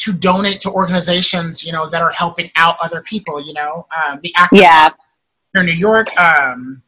to 0.00 0.12
donate 0.12 0.60
to 0.62 0.70
organizations, 0.70 1.64
you 1.64 1.72
know, 1.72 1.88
that 1.88 2.02
are 2.02 2.10
helping 2.10 2.50
out 2.56 2.76
other 2.82 3.00
people. 3.02 3.40
You 3.40 3.54
know, 3.54 3.86
um, 3.96 4.20
the 4.22 4.32
actors 4.36 4.60
Yeah, 4.60 4.90
here 5.52 5.60
in 5.62 5.66
New 5.66 5.72
York, 5.72 6.08
um, 6.20 6.82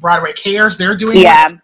Broadway 0.00 0.32
Cares, 0.32 0.76
they're 0.76 0.96
doing. 0.96 1.18
yeah. 1.18 1.56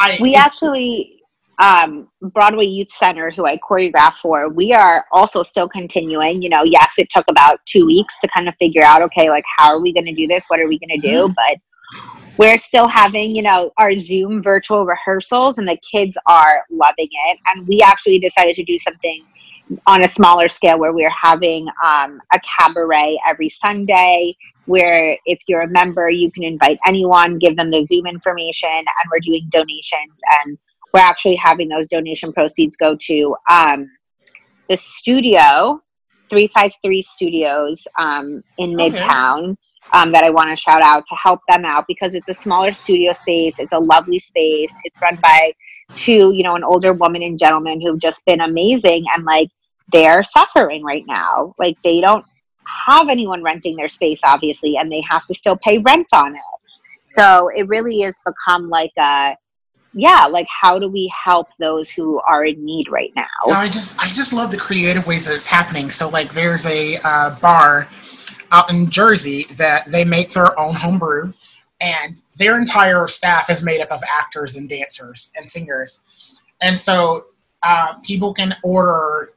I, 0.00 0.18
we 0.20 0.34
actually 0.34 1.14
um 1.60 2.08
broadway 2.20 2.64
youth 2.64 2.90
center 2.90 3.30
who 3.30 3.46
i 3.46 3.56
choreographed 3.58 4.16
for 4.16 4.48
we 4.48 4.72
are 4.72 5.04
also 5.12 5.42
still 5.42 5.68
continuing 5.68 6.42
you 6.42 6.48
know 6.48 6.64
yes 6.64 6.94
it 6.98 7.08
took 7.10 7.24
about 7.28 7.60
two 7.66 7.86
weeks 7.86 8.18
to 8.20 8.28
kind 8.34 8.48
of 8.48 8.54
figure 8.56 8.82
out 8.82 9.02
okay 9.02 9.30
like 9.30 9.44
how 9.56 9.72
are 9.72 9.80
we 9.80 9.92
going 9.92 10.04
to 10.04 10.12
do 10.12 10.26
this 10.26 10.46
what 10.48 10.58
are 10.58 10.66
we 10.66 10.78
going 10.80 11.00
to 11.00 11.08
do 11.08 11.28
but 11.28 11.58
we're 12.38 12.58
still 12.58 12.88
having 12.88 13.36
you 13.36 13.42
know 13.42 13.70
our 13.78 13.94
zoom 13.94 14.42
virtual 14.42 14.84
rehearsals 14.84 15.58
and 15.58 15.68
the 15.68 15.78
kids 15.88 16.18
are 16.26 16.64
loving 16.70 17.08
it 17.28 17.38
and 17.46 17.66
we 17.68 17.80
actually 17.80 18.18
decided 18.18 18.56
to 18.56 18.64
do 18.64 18.78
something 18.78 19.24
on 19.86 20.04
a 20.04 20.08
smaller 20.08 20.48
scale 20.48 20.78
where 20.78 20.92
we're 20.92 21.10
having 21.10 21.66
um, 21.84 22.20
a 22.32 22.40
cabaret 22.40 23.18
every 23.26 23.48
sunday 23.48 24.36
where 24.66 25.18
if 25.26 25.38
you're 25.46 25.62
a 25.62 25.68
member 25.68 26.08
you 26.10 26.30
can 26.30 26.44
invite 26.44 26.78
anyone 26.86 27.38
give 27.38 27.56
them 27.56 27.70
the 27.70 27.84
zoom 27.86 28.06
information 28.06 28.68
and 28.70 29.10
we're 29.10 29.20
doing 29.20 29.46
donations 29.50 30.18
and 30.44 30.58
we're 30.92 31.00
actually 31.00 31.36
having 31.36 31.68
those 31.68 31.88
donation 31.88 32.32
proceeds 32.32 32.76
go 32.76 32.96
to 33.00 33.34
um, 33.50 33.88
the 34.68 34.76
studio 34.76 35.80
353 36.30 37.02
studios 37.02 37.82
um, 37.98 38.42
in 38.58 38.74
Okay. 38.78 38.92
midtown 38.92 39.56
um, 39.92 40.12
that 40.12 40.24
i 40.24 40.30
want 40.30 40.50
to 40.50 40.56
shout 40.56 40.82
out 40.82 41.04
to 41.06 41.14
help 41.16 41.40
them 41.48 41.64
out 41.64 41.84
because 41.88 42.14
it's 42.14 42.28
a 42.28 42.34
smaller 42.34 42.72
studio 42.72 43.12
space 43.12 43.54
it's 43.58 43.72
a 43.72 43.78
lovely 43.78 44.18
space 44.18 44.74
it's 44.84 45.00
run 45.02 45.16
by 45.22 45.52
two 45.94 46.32
you 46.32 46.42
know 46.42 46.56
an 46.56 46.64
older 46.64 46.92
woman 46.92 47.22
and 47.22 47.38
gentleman 47.38 47.80
who've 47.80 48.00
just 48.00 48.24
been 48.24 48.40
amazing 48.40 49.04
and 49.14 49.24
like 49.24 49.48
they're 49.92 50.22
suffering 50.22 50.82
right 50.82 51.04
now. 51.06 51.54
Like 51.58 51.76
they 51.82 52.00
don't 52.00 52.24
have 52.86 53.08
anyone 53.08 53.42
renting 53.42 53.76
their 53.76 53.88
space 53.88 54.20
obviously 54.24 54.76
and 54.76 54.90
they 54.90 55.02
have 55.08 55.24
to 55.26 55.34
still 55.34 55.56
pay 55.56 55.78
rent 55.78 56.08
on 56.14 56.34
it. 56.34 56.40
So 57.04 57.50
it 57.54 57.68
really 57.68 58.00
has 58.00 58.20
become 58.24 58.70
like 58.70 58.92
a 58.98 59.36
yeah 59.96 60.26
like 60.26 60.46
how 60.48 60.78
do 60.78 60.88
we 60.88 61.12
help 61.24 61.46
those 61.60 61.90
who 61.90 62.20
are 62.20 62.44
in 62.44 62.64
need 62.64 62.88
right 62.88 63.12
now? 63.14 63.26
No, 63.46 63.54
I 63.54 63.66
just 63.66 64.00
I 64.00 64.06
just 64.06 64.32
love 64.32 64.50
the 64.50 64.56
creative 64.56 65.06
ways 65.06 65.26
that 65.26 65.34
it's 65.34 65.46
happening. 65.46 65.90
So 65.90 66.08
like 66.08 66.32
there's 66.32 66.66
a 66.66 66.98
uh, 67.04 67.38
bar 67.40 67.88
out 68.50 68.70
in 68.72 68.88
Jersey 68.90 69.44
that 69.56 69.86
they 69.86 70.04
make 70.04 70.30
their 70.30 70.58
own 70.58 70.74
homebrew, 70.74 71.32
and 71.84 72.20
their 72.36 72.58
entire 72.58 73.06
staff 73.06 73.48
is 73.50 73.62
made 73.62 73.80
up 73.80 73.92
of 73.92 74.00
actors 74.10 74.56
and 74.56 74.68
dancers 74.68 75.30
and 75.36 75.48
singers, 75.48 76.42
and 76.62 76.76
so 76.78 77.26
uh, 77.62 77.94
people 78.02 78.34
can 78.34 78.56
order 78.64 79.34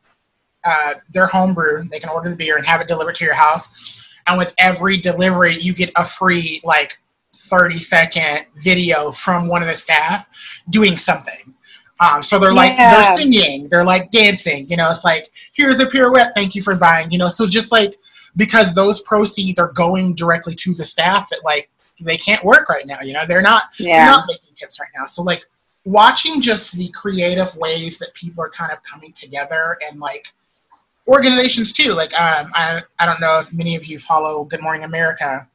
uh, 0.64 0.96
their 1.12 1.28
homebrew. 1.28 1.84
They 1.92 2.00
can 2.00 2.10
order 2.10 2.30
the 2.30 2.36
beer 2.36 2.58
and 2.58 2.66
have 2.66 2.82
it 2.82 2.88
delivered 2.88 3.16
to 3.16 3.26
your 3.26 3.36
house, 3.36 4.18
and 4.26 4.38
with 4.38 4.56
every 4.58 4.98
delivery 4.98 5.54
you 5.60 5.74
get 5.74 5.92
a 5.96 6.06
free 6.06 6.62
like 6.64 6.98
30 7.36 7.78
second 7.78 8.46
video 8.64 9.12
from 9.12 9.48
one 9.48 9.62
of 9.62 9.68
the 9.68 9.76
staff 9.76 10.28
doing 10.70 10.98
something. 10.98 11.54
Um, 12.00 12.22
so 12.22 12.40
they're 12.40 12.54
like 12.54 12.78
Yeah. 12.78 12.92
they're 12.92 13.18
singing, 13.18 13.68
they're 13.70 13.84
like 13.86 14.12
dancing. 14.12 14.68
You 14.70 14.78
know, 14.78 14.90
it's 14.90 15.04
like 15.04 15.32
here's 15.54 15.82
a 15.82 15.88
pirouette. 15.88 16.32
Thank 16.36 16.56
you 16.56 16.62
for 16.62 16.76
buying. 16.76 17.12
You 17.12 17.18
know, 17.18 17.28
so 17.28 17.48
just 17.48 17.72
like 17.72 17.96
because 18.36 18.76
those 18.76 19.02
proceeds 19.02 19.60
are 19.60 19.72
going 19.74 20.16
directly 20.16 20.54
to 20.56 20.74
the 20.74 20.86
staff 20.86 21.30
that 21.30 21.42
like 21.44 21.70
they 22.02 22.18
can't 22.18 22.44
work 22.44 22.70
right 22.70 22.86
now. 22.86 22.98
You 23.02 23.14
know, 23.14 23.26
they're 23.26 23.42
not 23.42 23.64
yeah. 23.80 23.98
they're 23.98 24.12
not 24.12 24.26
making 24.28 24.54
tips 24.56 24.80
right 24.80 24.90
now. 24.96 25.06
So 25.06 25.24
like 25.24 25.44
watching 25.86 26.42
just 26.42 26.74
the 26.74 26.90
creative 26.90 27.56
ways 27.56 27.98
that 28.00 28.14
people 28.14 28.44
are 28.44 28.50
kind 28.50 28.72
of 28.72 28.84
coming 28.84 29.14
together 29.14 29.78
and 29.88 30.00
like 30.00 30.34
organizations 31.08 31.74
too. 31.74 31.94
Like 31.94 32.14
um, 32.20 32.52
I 32.54 32.84
I 33.00 33.06
don't 33.06 33.22
know 33.22 33.40
if 33.42 33.54
many 33.54 33.76
of 33.76 33.86
you 33.86 34.00
follow 34.00 34.46
Good 34.46 34.62
Morning 34.62 34.84
America, 34.84 35.48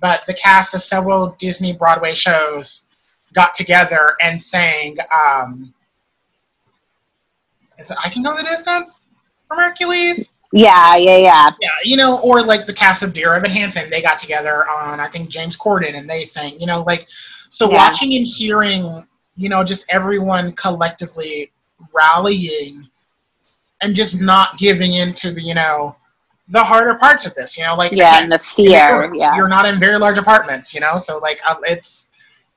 but 0.00 0.24
the 0.26 0.34
cast 0.34 0.74
of 0.74 0.82
several 0.82 1.34
Disney 1.38 1.72
Broadway 1.72 2.14
shows 2.14 2.84
got 3.32 3.54
together 3.54 4.16
and 4.22 4.40
sang. 4.40 4.96
Um, 5.14 5.72
is 7.78 7.90
it 7.90 7.96
I 8.04 8.10
Can 8.10 8.22
Go 8.22 8.36
the 8.36 8.42
Distance 8.42 9.08
from 9.48 9.58
Hercules? 9.58 10.34
Yeah, 10.52 10.96
yeah, 10.96 11.16
yeah. 11.16 11.50
Yeah, 11.60 11.68
you 11.84 11.96
know, 11.96 12.20
or 12.24 12.42
like 12.42 12.66
the 12.66 12.72
cast 12.72 13.02
of 13.02 13.12
Dear 13.12 13.34
Evan 13.34 13.50
Hansen, 13.50 13.88
they 13.90 14.02
got 14.02 14.18
together 14.18 14.68
on 14.68 14.98
I 14.98 15.06
think 15.06 15.28
James 15.28 15.56
Corden 15.56 15.94
and 15.96 16.08
they 16.10 16.22
sang, 16.22 16.58
you 16.58 16.66
know, 16.66 16.82
like 16.82 17.06
so 17.08 17.70
Yeah. 17.70 17.76
watching 17.76 18.14
and 18.16 18.26
hearing, 18.26 19.04
you 19.36 19.48
know, 19.48 19.62
just 19.62 19.86
everyone 19.90 20.52
collectively 20.52 21.52
rallying 21.94 22.82
and 23.80 23.94
just 23.94 24.20
not 24.20 24.58
giving 24.58 24.94
into 24.94 25.30
the, 25.32 25.40
you 25.40 25.54
know, 25.54 25.94
the 26.48 26.62
harder 26.62 26.96
parts 26.96 27.26
of 27.26 27.34
this, 27.34 27.56
you 27.56 27.62
know, 27.64 27.76
like 27.76 27.92
Yeah, 27.92 28.20
and 28.20 28.30
the 28.32 28.36
in 28.36 28.40
fear. 28.40 29.14
Yeah. 29.14 29.36
you're 29.36 29.48
not 29.48 29.66
in 29.66 29.78
very 29.78 29.98
large 29.98 30.18
apartments, 30.18 30.74
you 30.74 30.80
know, 30.80 30.96
so 30.96 31.18
like 31.18 31.40
it's 31.64 32.08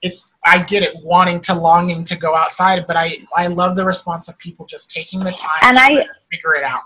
it's 0.01 0.33
I 0.45 0.59
get 0.63 0.81
it 0.83 0.95
wanting 1.03 1.39
to 1.41 1.53
longing 1.53 2.03
to 2.05 2.17
go 2.17 2.35
outside, 2.35 2.85
but 2.87 2.97
I 2.97 3.19
I 3.37 3.47
love 3.47 3.75
the 3.75 3.85
response 3.85 4.27
of 4.29 4.37
people 4.39 4.65
just 4.65 4.89
taking 4.89 5.19
the 5.19 5.31
time 5.31 5.59
And 5.61 5.77
to 5.77 5.83
I- 5.83 6.05
figure 6.31 6.55
it 6.55 6.63
out. 6.63 6.81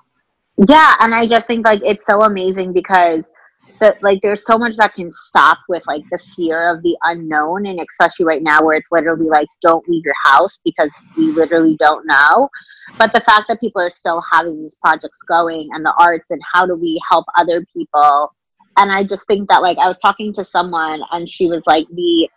Yeah, 0.68 0.96
and 1.00 1.14
I 1.14 1.28
just 1.28 1.48
think 1.48 1.66
like 1.66 1.82
it's 1.84 2.06
so 2.06 2.22
amazing 2.22 2.74
because 2.74 3.32
that 3.80 4.02
like 4.02 4.20
there's 4.24 4.46
so 4.46 4.58
much 4.58 4.76
that 4.78 4.96
can 4.96 5.12
stop 5.12 5.60
with 5.70 5.84
like 5.88 6.02
the 6.12 6.18
fear 6.36 6.74
of 6.74 6.82
the 6.82 6.98
unknown 7.04 7.68
and 7.68 7.80
especially 7.80 8.26
right 8.26 8.42
now 8.42 8.64
where 8.64 8.76
it's 8.76 8.92
literally 8.92 9.30
like 9.30 9.48
don't 9.62 9.88
leave 9.88 10.04
your 10.04 10.16
house 10.24 10.60
because 10.66 10.92
we 11.16 11.32
literally 11.32 11.76
don't 11.78 12.06
know. 12.08 12.50
But 12.98 13.14
the 13.14 13.20
fact 13.22 13.46
that 13.50 13.60
people 13.60 13.82
are 13.82 13.92
still 13.92 14.24
having 14.32 14.62
these 14.62 14.80
projects 14.84 15.22
going 15.24 15.70
and 15.74 15.86
the 15.86 15.94
arts 16.00 16.32
and 16.32 16.42
how 16.52 16.66
do 16.66 16.76
we 16.76 17.00
help 17.10 17.26
other 17.38 17.64
people 17.76 18.32
and 18.78 18.92
I 18.92 19.04
just 19.04 19.28
think 19.28 19.50
that 19.50 19.62
like 19.62 19.78
I 19.78 19.88
was 19.88 19.98
talking 19.98 20.32
to 20.34 20.44
someone 20.44 21.02
and 21.12 21.28
she 21.28 21.48
was 21.48 21.62
like 21.66 21.88
the 21.90 22.30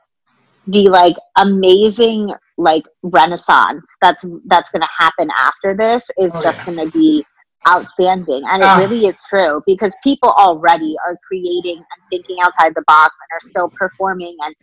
the 0.66 0.88
like 0.88 1.16
amazing 1.38 2.32
like 2.58 2.84
renaissance 3.02 3.96
that's 4.02 4.24
that's 4.46 4.70
going 4.70 4.82
to 4.82 4.88
happen 4.98 5.30
after 5.38 5.74
this 5.74 6.10
is 6.18 6.34
Oh, 6.36 6.42
just 6.42 6.60
yeah. 6.60 6.74
going 6.74 6.90
to 6.90 6.98
be 6.98 7.24
outstanding 7.68 8.42
and 8.48 8.62
it 8.62 8.66
Ah. 8.66 8.78
really 8.78 9.06
is 9.06 9.20
true 9.28 9.62
because 9.66 9.94
people 10.02 10.30
already 10.38 10.96
are 11.06 11.16
creating 11.26 11.76
and 11.76 12.00
thinking 12.10 12.36
outside 12.42 12.74
the 12.74 12.82
box 12.86 13.16
and 13.20 13.36
are 13.36 13.40
still 13.48 13.70
performing 13.76 14.36
and 14.44 14.54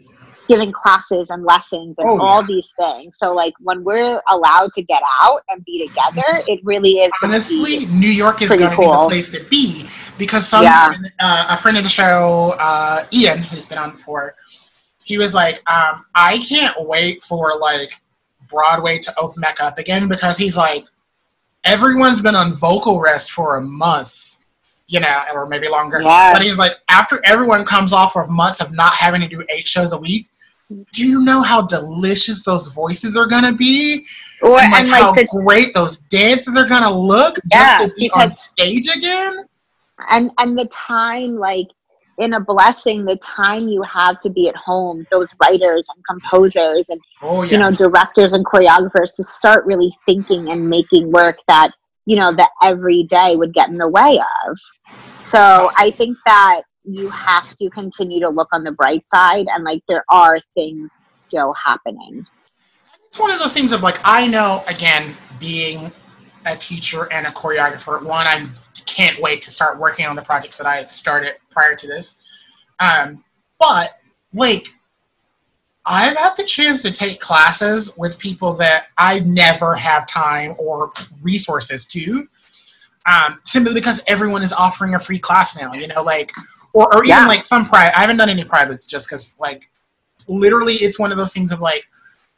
giving 0.48 0.72
classes 0.72 1.30
and 1.30 1.44
lessons 1.44 1.96
and 2.00 2.08
Oh, 2.08 2.16
yeah. 2.16 2.22
all 2.24 2.44
these 2.44 2.74
things 2.80 3.16
so 3.20 3.34
like 3.34 3.54
when 3.60 3.84
we're 3.84 4.22
allowed 4.30 4.72
to 4.74 4.82
get 4.82 5.02
out 5.22 5.42
and 5.50 5.64
be 5.66 5.86
together 5.88 6.42
it 6.48 6.60
really 6.64 6.94
is 7.00 7.12
Honestly, 7.24 7.86
New 7.88 8.10
York 8.10 8.42
is 8.42 8.50
going 8.50 8.62
to 8.62 8.70
be 8.78 8.86
the 8.88 9.06
place 9.10 9.30
to 9.32 9.44
be 9.46 9.86
because 10.18 10.48
some 10.48 10.64
Yeah. 10.64 10.92
uh, 11.20 11.48
a 11.50 11.58
friend 11.58 11.78
of 11.78 11.84
the 11.84 11.90
show, 11.90 12.56
uh, 12.60 13.04
Ian, 13.14 13.40
who's 13.40 13.66
been 13.66 13.78
on 13.78 13.92
before, 13.92 14.36
he 15.04 15.18
was 15.18 15.34
like, 15.36 15.62
um, 15.70 16.06
I 16.16 16.40
can't 16.40 16.76
wait 16.88 17.22
for 17.24 17.52
like 17.60 17.92
Broadway 18.50 18.98
to 19.00 19.14
open 19.22 19.42
back 19.42 19.62
up 19.62 19.78
again 19.78 20.08
because 20.08 20.38
he's 20.38 20.56
like, 20.58 20.86
everyone's 21.68 22.22
been 22.22 22.36
on 22.36 22.54
vocal 22.54 23.00
rest 23.00 23.32
for 23.32 23.58
a 23.58 23.62
month, 23.62 24.38
you 24.88 25.00
know, 25.00 25.22
or 25.34 25.48
maybe 25.48 25.68
longer. 25.68 26.02
Yeah. 26.02 26.34
But 26.34 26.42
he's 26.42 26.58
like, 26.58 26.72
after 26.90 27.20
everyone 27.26 27.66
comes 27.66 27.94
off 27.94 28.16
of 28.16 28.30
months 28.30 28.62
of 28.62 28.74
not 28.74 28.94
having 28.94 29.22
to 29.22 29.28
do 29.28 29.44
eight 29.50 29.68
shows 29.68 29.94
a 29.94 29.98
week. 30.00 30.28
Do 30.92 31.06
you 31.06 31.22
know 31.24 31.42
how 31.42 31.66
delicious 31.66 32.44
those 32.44 32.68
voices 32.70 33.18
are 33.18 33.26
gonna 33.26 33.54
be? 33.54 34.06
or 34.42 34.60
and 34.60 34.72
like 34.72 34.82
and 34.84 34.90
how 34.90 35.14
the 35.14 35.26
great 35.26 35.74
those 35.74 36.00
dances 36.10 36.58
are 36.58 36.68
gonna 36.68 36.94
look 36.94 37.38
Yeah, 37.52 37.80
just 37.80 37.96
to 37.96 38.00
be 38.00 38.10
on 38.12 38.32
stage 38.32 38.88
again. 38.96 39.46
and 40.10 40.30
and 40.38 40.58
the 40.58 40.66
time 40.66 41.38
like 41.38 41.68
in 42.18 42.34
a 42.34 42.40
blessing 42.40 43.06
the 43.06 43.18
time 43.18 43.68
you 43.68 43.82
have 43.84 44.20
to 44.20 44.30
be 44.30 44.50
at 44.50 44.56
home 44.56 45.06
those 45.12 45.34
writers 45.42 45.88
and 45.96 46.04
composers 46.06 46.90
and 46.90 47.00
Oh 47.22 47.44
yeah, 47.44 47.52
you 47.52 47.58
know 47.58 47.72
directors 47.72 48.34
and 48.34 48.46
choreographers 48.46 49.16
to 49.16 49.24
start 49.24 49.66
really 49.66 49.94
thinking 50.06 50.50
and 50.50 50.70
making 50.70 51.12
work 51.12 51.38
that 51.48 51.72
you 52.06 52.16
know 52.16 52.34
that 52.34 52.50
every 52.64 53.04
day 53.04 53.36
would 53.36 53.54
get 53.54 53.70
in 53.70 53.78
the 53.78 53.88
way 53.88 54.20
of 54.48 54.58
so 55.22 55.70
i 55.78 55.92
think 55.92 56.18
that 56.26 56.62
you 56.84 57.10
have 57.10 57.54
to 57.56 57.70
continue 57.70 58.20
to 58.20 58.30
look 58.30 58.48
on 58.54 58.64
the 58.64 58.72
bright 58.72 59.08
side 59.08 59.46
and 59.54 59.64
like 59.64 59.82
there 59.88 60.06
are 60.10 60.40
things 60.56 60.92
still 60.96 61.54
happening 61.54 62.26
it's 63.08 63.20
one 63.20 63.32
of 63.32 63.40
those 63.40 63.54
things 63.54 63.72
of 63.72 63.82
like 63.82 64.00
I 64.04 64.28
know 64.28 64.64
again 64.68 65.16
being 65.40 65.92
a 66.46 66.56
teacher 66.56 67.12
and 67.12 67.28
a 67.28 67.32
choreographer. 67.32 68.02
One, 68.04 68.26
I 68.28 68.48
can't 68.98 69.22
wait 69.22 69.42
to 69.44 69.52
start 69.52 69.80
working 69.80 70.08
on 70.08 70.16
the 70.16 70.22
projects 70.24 70.58
that 70.58 70.66
I 70.66 70.84
started 70.86 71.36
prior 71.52 71.76
to 71.76 71.88
this. 71.88 72.18
Um, 72.80 73.24
but 73.60 73.92
like 74.34 74.68
I've 75.86 76.18
had 76.18 76.34
the 76.36 76.44
chance 76.44 76.82
to 76.84 76.92
take 76.92 77.20
classes 77.20 77.96
with 77.96 78.20
people 78.20 78.54
that 78.56 78.88
I 78.98 79.20
never 79.20 79.74
have 79.76 80.06
time 80.08 80.56
or 80.58 80.92
resources 81.22 81.86
to. 81.88 82.28
Um, 83.06 83.40
simply 83.46 83.74
because 83.74 84.04
everyone 84.08 84.44
is 84.44 84.52
offering 84.52 84.96
a 84.96 85.00
free 85.00 85.20
class 85.20 85.58
now, 85.58 85.72
you 85.74 85.88
know, 85.88 86.02
like, 86.02 86.30
or, 86.74 86.94
or 86.94 87.06
even 87.06 87.16
Yeah. 87.16 87.28
like 87.28 87.42
some 87.42 87.64
private. 87.64 87.98
I 87.98 88.02
haven't 88.02 88.18
done 88.18 88.30
any 88.30 88.44
privates 88.44 88.86
just 88.86 89.08
because, 89.08 89.34
like, 89.40 89.70
literally, 90.28 90.74
it's 90.74 91.00
one 91.00 91.14
of 91.14 91.18
those 91.18 91.34
things 91.34 91.54
of 91.54 91.62
like, 91.62 91.86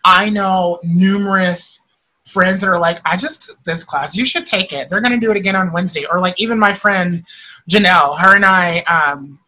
I 0.05 0.29
know 0.29 0.79
numerous 0.83 1.81
friends 2.29 2.61
that 2.61 2.69
are 2.69 2.79
like, 2.79 3.01
I 3.05 3.17
just 3.17 3.49
took 3.49 3.63
this 3.63 3.83
class. 3.83 4.15
You 4.15 4.25
should 4.25 4.45
take 4.45 4.73
it. 4.73 4.89
They're 4.89 5.01
going 5.01 5.19
to 5.19 5.25
do 5.25 5.31
it 5.31 5.37
again 5.37 5.55
on 5.55 5.71
Wednesday. 5.73 6.05
Or 6.05 6.19
like 6.19 6.35
even 6.37 6.59
my 6.59 6.73
friend 6.73 7.23
Janelle, 7.69 8.17
her 8.19 8.35
and 8.35 8.45
I, 8.45 8.79
um, 8.81 9.39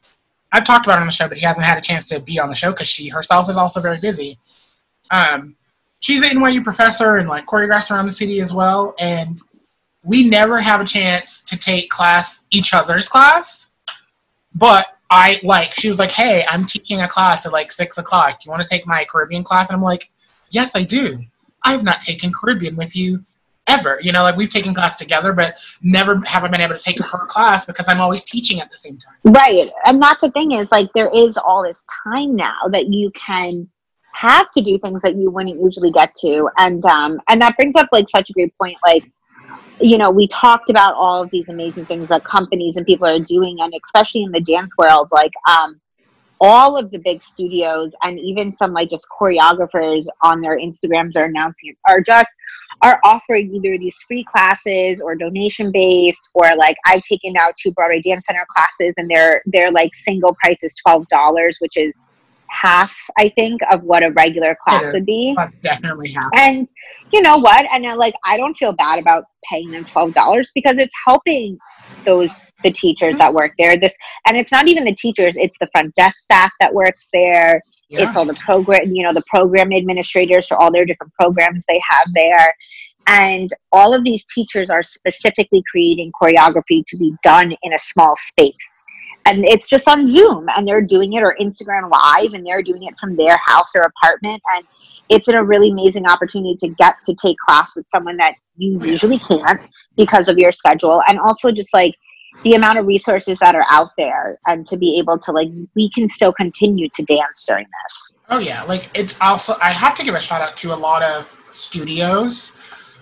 I've 0.52 0.66
talked 0.66 0.86
about 0.86 0.98
it 0.98 1.02
on 1.02 1.08
the 1.08 1.14
show, 1.14 1.28
but 1.28 1.38
he 1.38 1.46
hasn't 1.46 1.66
had 1.66 1.78
a 1.78 1.82
chance 1.82 2.10
to 2.10 2.20
be 2.20 2.40
on 2.40 2.50
the 2.50 2.56
show 2.56 2.72
because 2.72 2.88
she 2.90 3.08
herself 3.08 3.50
is 3.50 3.58
also 3.58 3.80
very 3.80 4.00
busy. 4.00 4.38
Um, 5.12 5.56
she's 6.00 6.24
an 6.24 6.38
NYU 6.38 6.64
professor 6.64 7.18
and 7.18 7.30
like 7.30 7.46
choreographs 7.46 7.92
around 7.92 8.06
the 8.06 8.12
city 8.12 8.42
as 8.42 8.54
well. 8.54 8.94
And 9.00 9.40
we 10.04 10.30
never 10.30 10.60
have 10.60 10.82
a 10.82 10.86
chance 10.86 11.44
to 11.44 11.58
take 11.58 11.90
class, 11.90 12.46
each 12.52 12.74
other's 12.74 13.08
class. 13.08 13.70
But 14.56 14.98
I 15.10 15.40
like, 15.44 15.74
she 15.74 15.88
was 15.88 16.00
like, 16.00 16.12
hey, 16.12 16.46
I'm 16.50 16.66
teaching 16.66 17.02
a 17.02 17.08
class 17.08 17.46
at 17.46 17.54
like 17.54 17.72
six 17.72 17.98
o'clock. 17.98 18.32
Do 18.32 18.46
you 18.46 18.52
want 18.52 18.64
to 18.64 18.70
take 18.70 18.88
my 18.88 19.06
Caribbean 19.06 19.44
class? 19.44 19.70
And 19.70 19.78
I'm 19.78 19.84
like, 19.84 20.12
yes, 20.52 20.76
I 20.76 20.84
do. 20.84 21.20
I 21.66 21.72
have 21.72 21.84
not 21.84 22.02
taken 22.02 22.32
Caribbean 22.34 22.76
with 22.76 22.96
you 22.96 23.24
ever. 23.68 24.00
You 24.02 24.12
know, 24.12 24.24
like 24.24 24.36
we've 24.36 24.50
taken 24.50 24.74
class 24.74 24.96
together, 24.96 25.34
but 25.34 25.58
never 25.82 26.22
have 26.26 26.44
I 26.44 26.48
been 26.48 26.62
able 26.62 26.76
to 26.76 26.82
take 26.82 27.00
her 27.00 27.26
class 27.26 27.66
because 27.66 27.88
I'm 27.88 28.02
always 28.02 28.24
teaching 28.24 28.60
at 28.60 28.70
the 28.70 28.78
same 28.78 28.98
time. 28.98 29.16
Right. 29.24 29.72
And 29.86 30.02
that's 30.02 30.22
the 30.22 30.32
thing 30.32 30.54
is 30.54 30.68
like 30.72 30.90
there 30.94 31.12
is 31.14 31.38
all 31.38 31.64
this 31.64 31.86
time 32.04 32.36
now 32.36 32.68
that 32.72 32.88
you 32.88 33.12
can 33.12 33.70
have 34.14 34.52
to 34.52 34.62
do 34.62 34.78
things 34.78 35.02
that 35.02 35.16
you 35.16 35.30
wouldn't 35.32 35.62
usually 35.62 35.92
get 35.92 36.14
to. 36.16 36.50
And 36.58 36.86
um 36.86 37.20
and 37.30 37.42
that 37.42 37.56
brings 37.56 37.76
up 37.76 37.90
like 37.92 38.10
such 38.10 38.30
a 38.30 38.34
great 38.34 38.56
point. 38.58 38.78
Like, 38.84 39.10
you 39.80 39.98
know, 39.98 40.12
we 40.12 40.28
talked 40.28 40.70
about 40.70 40.96
all 40.96 41.24
of 41.24 41.30
these 41.30 41.50
amazing 41.50 41.86
things 41.86 42.10
that 42.10 42.24
companies 42.24 42.78
and 42.78 42.86
people 42.86 43.08
are 43.08 43.20
doing 43.20 43.60
and 43.62 43.74
especially 43.84 44.24
in 44.24 44.32
the 44.32 44.42
dance 44.42 44.76
world, 44.78 45.10
like 45.12 45.34
um 45.50 45.80
all 46.42 46.76
of 46.76 46.90
the 46.90 46.98
big 46.98 47.22
studios 47.22 47.94
and 48.02 48.20
even 48.20 48.52
some 48.52 48.74
like 48.74 48.90
just 48.90 49.08
choreographers 49.10 50.08
on 50.24 50.42
their 50.42 50.60
Instagrams 50.60 51.16
are 51.16 51.26
announcing 51.26 51.76
are 51.88 52.02
just 52.02 52.30
are 52.82 53.00
offering 53.04 53.52
either 53.52 53.78
these 53.78 53.96
free 54.08 54.24
classes 54.24 55.00
or 55.02 55.16
donation 55.16 55.72
based 55.72 56.30
or 56.34 56.56
like 56.56 56.76
I've 56.88 57.04
taken 57.04 57.38
out 57.38 57.54
two 57.56 57.72
Broadway 57.72 58.02
Dance 58.02 58.26
Center 58.26 58.46
classes 58.56 58.94
and 58.98 59.10
they're 59.10 59.44
they're 59.46 59.72
like 59.72 59.94
single 59.94 60.36
price 60.44 60.64
is 60.64 60.74
twelve 60.76 61.08
dollars, 61.10 61.58
which 61.60 61.78
is 61.78 62.04
half 62.52 62.96
I 63.18 63.30
think 63.30 63.62
of 63.72 63.82
what 63.84 64.04
a 64.04 64.12
regular 64.12 64.58
class 64.64 64.94
would 64.94 65.06
be. 65.06 65.34
But 65.36 65.52
definitely 65.62 66.12
have. 66.12 66.30
And 66.34 66.72
you 67.12 67.22
know 67.22 67.38
what? 67.38 67.66
And 67.72 67.86
uh, 67.86 67.96
like 67.96 68.14
I 68.26 68.38
don't 68.38 68.56
feel 68.56 68.74
bad 68.74 69.00
about 69.00 69.24
paying 69.50 69.72
them 69.72 69.86
twelve 69.86 70.14
dollars 70.14 70.52
because 70.54 70.78
it's 70.78 70.96
helping 71.08 71.58
those 72.04 72.32
the 72.64 72.72
teachers 72.72 73.18
that 73.18 73.34
work 73.34 73.54
there. 73.58 73.78
This 73.78 73.96
and 74.28 74.38
it's 74.38 74.52
not 74.52 74.68
even 74.68 74.84
the 74.84 74.96
teachers; 74.96 75.36
it's 75.38 75.58
the 75.60 75.68
front 75.72 75.96
desk 75.96 76.18
staff 76.18 76.52
that 76.60 76.74
works 76.74 77.10
there. 77.14 77.62
Yeah. 77.90 78.08
It's 78.08 78.16
all 78.16 78.26
the 78.26 78.36
program, 78.36 78.86
you 78.86 79.04
know, 79.04 79.14
the 79.14 79.24
program 79.28 79.74
administrators 79.74 80.48
for 80.48 80.58
all 80.58 80.72
their 80.72 80.86
different 80.86 81.14
programs 81.20 81.66
they 81.68 81.82
have 81.90 82.08
there. 82.14 82.56
And 83.08 83.52
all 83.72 83.94
of 83.94 84.04
these 84.04 84.24
teachers 84.26 84.70
are 84.70 84.84
specifically 84.84 85.64
creating 85.70 86.12
choreography 86.22 86.84
to 86.88 86.98
be 86.98 87.14
done 87.24 87.54
in 87.64 87.74
a 87.74 87.78
small 87.78 88.16
space. 88.16 88.54
And 89.26 89.46
it's 89.46 89.68
just 89.68 89.88
on 89.88 90.08
Zoom, 90.08 90.48
and 90.56 90.68
they're 90.68 90.82
doing 90.82 91.14
it 91.14 91.22
or 91.22 91.36
Instagram 91.40 91.90
Live, 91.92 92.34
and 92.34 92.46
they're 92.46 92.64
doing 92.64 92.84
it 92.84 92.98
from 93.00 93.16
their 93.16 93.38
house 93.46 93.76
or 93.76 93.82
apartment. 93.82 94.42
And 94.56 94.66
it's 95.10 95.28
a 95.28 95.44
really 95.44 95.70
amazing 95.70 96.08
opportunity 96.08 96.56
to 96.58 96.70
get 96.70 96.96
to 97.06 97.14
take 97.16 97.38
class 97.38 97.76
with 97.76 97.86
someone 97.90 98.18
that 98.18 98.36
you 98.58 98.80
usually 98.84 99.20
can't 99.20 99.62
because 99.96 100.28
of 100.28 100.38
your 100.38 100.52
schedule. 100.52 101.04
And 101.08 101.20
also, 101.20 101.52
just 101.52 101.74
like 101.74 101.94
the 102.44 102.54
amount 102.54 102.80
of 102.80 102.88
resources 102.88 103.40
that 103.40 103.56
are 103.56 103.66
out 103.70 103.90
there, 103.98 104.40
and 104.48 104.66
to 104.68 104.78
be 104.78 104.98
able 104.98 105.20
to, 105.20 105.32
like, 105.32 105.50
we 105.76 105.90
can 105.90 106.10
still 106.10 106.34
continue 106.34 106.90
to 106.96 107.04
dance 107.04 107.44
during 107.46 107.66
this. 107.66 108.18
Oh 108.30 108.40
yeah, 108.40 108.64
like 108.64 108.90
it's 108.94 109.20
also 109.22 109.56
I 109.62 109.72
have 109.72 109.94
to 109.96 110.06
give 110.06 110.16
a 110.16 110.22
shout 110.22 110.42
out 110.42 110.56
to 110.58 110.74
a 110.74 110.76
lot 110.76 111.04
of 111.04 111.38
studios 111.50 112.56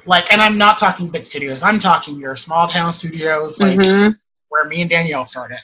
Like, 0.05 0.31
and 0.31 0.41
I'm 0.41 0.57
not 0.57 0.79
talking 0.79 1.09
big 1.09 1.25
studios. 1.25 1.61
I'm 1.61 1.77
talking 1.79 2.19
your 2.19 2.35
small 2.35 2.67
town 2.67 2.91
studios, 2.91 3.59
like 3.59 3.79
Mhm. 3.79 4.15
where 4.47 4.65
me 4.65 4.81
and 4.81 4.89
Danielle 4.89 5.25
started. 5.25 5.59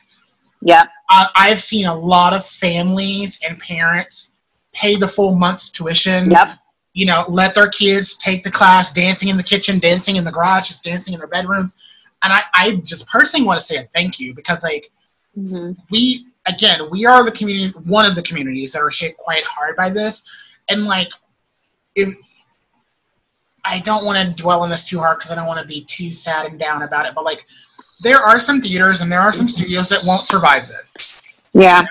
Yep. 0.65 0.89
I, 1.09 1.27
I've 1.35 1.59
seen 1.59 1.85
a 1.85 1.95
lot 1.95 2.33
of 2.33 2.45
families 2.45 3.39
and 3.47 3.57
parents 3.59 4.33
pay 4.73 4.95
the 4.95 5.07
full 5.07 5.35
month's 5.35 5.69
tuition. 5.69 6.29
Yep. 6.31 6.49
You 6.93 7.05
know, 7.05 7.23
let 7.27 7.55
their 7.55 7.69
kids 7.69 8.17
take 8.17 8.43
the 8.43 8.51
class, 8.51 8.91
dancing 8.91 9.29
in 9.29 9.37
the 9.37 9.43
kitchen, 9.43 9.79
dancing 9.79 10.17
in 10.17 10.23
the 10.23 10.31
garage, 10.31 10.67
just 10.67 10.83
dancing 10.83 11.13
in 11.13 11.19
their 11.19 11.27
bedrooms. 11.27 11.75
And 12.23 12.33
I, 12.33 12.41
I 12.53 12.75
just 12.83 13.07
personally 13.07 13.45
want 13.45 13.59
to 13.59 13.65
say 13.65 13.77
a 13.77 13.83
thank 13.83 14.19
you 14.19 14.33
because, 14.33 14.63
like, 14.63 14.91
Mhm. 15.37 15.75
we 15.89 16.27
again 16.45 16.89
we 16.89 17.05
are 17.05 17.25
the 17.25 17.31
community 17.31 17.77
one 17.83 18.05
of 18.05 18.15
the 18.15 18.21
communities 18.21 18.71
that 18.71 18.81
are 18.81 18.89
hit 18.89 19.17
quite 19.17 19.43
hard 19.43 19.75
by 19.75 19.89
this 19.89 20.23
and 20.69 20.85
like 20.85 21.11
if 21.95 22.07
i 23.65 23.79
don't 23.79 24.05
want 24.05 24.17
to 24.17 24.41
dwell 24.41 24.61
on 24.61 24.69
this 24.69 24.87
too 24.87 24.97
hard 24.97 25.17
because 25.17 25.29
i 25.31 25.35
don't 25.35 25.45
want 25.47 25.59
to 25.59 25.67
be 25.67 25.83
too 25.83 26.13
sad 26.13 26.45
and 26.45 26.57
down 26.57 26.83
about 26.83 27.05
it 27.05 27.13
but 27.13 27.25
like 27.25 27.45
there 28.01 28.19
are 28.19 28.39
some 28.39 28.61
theaters 28.61 29.01
and 29.01 29.11
there 29.11 29.21
are 29.21 29.33
some 29.33 29.47
studios 29.47 29.89
that 29.89 30.01
won't 30.05 30.25
survive 30.25 30.67
this 30.67 31.25
Yeah. 31.53 31.81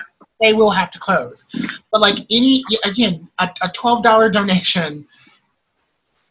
they 0.41 0.53
will 0.53 0.71
have 0.71 0.91
to 0.91 0.99
close 0.99 1.45
but 1.91 2.01
like 2.01 2.17
any 2.29 2.63
again 2.83 3.27
a, 3.39 3.49
a 3.61 3.69
$12 3.69 4.31
donation 4.31 5.05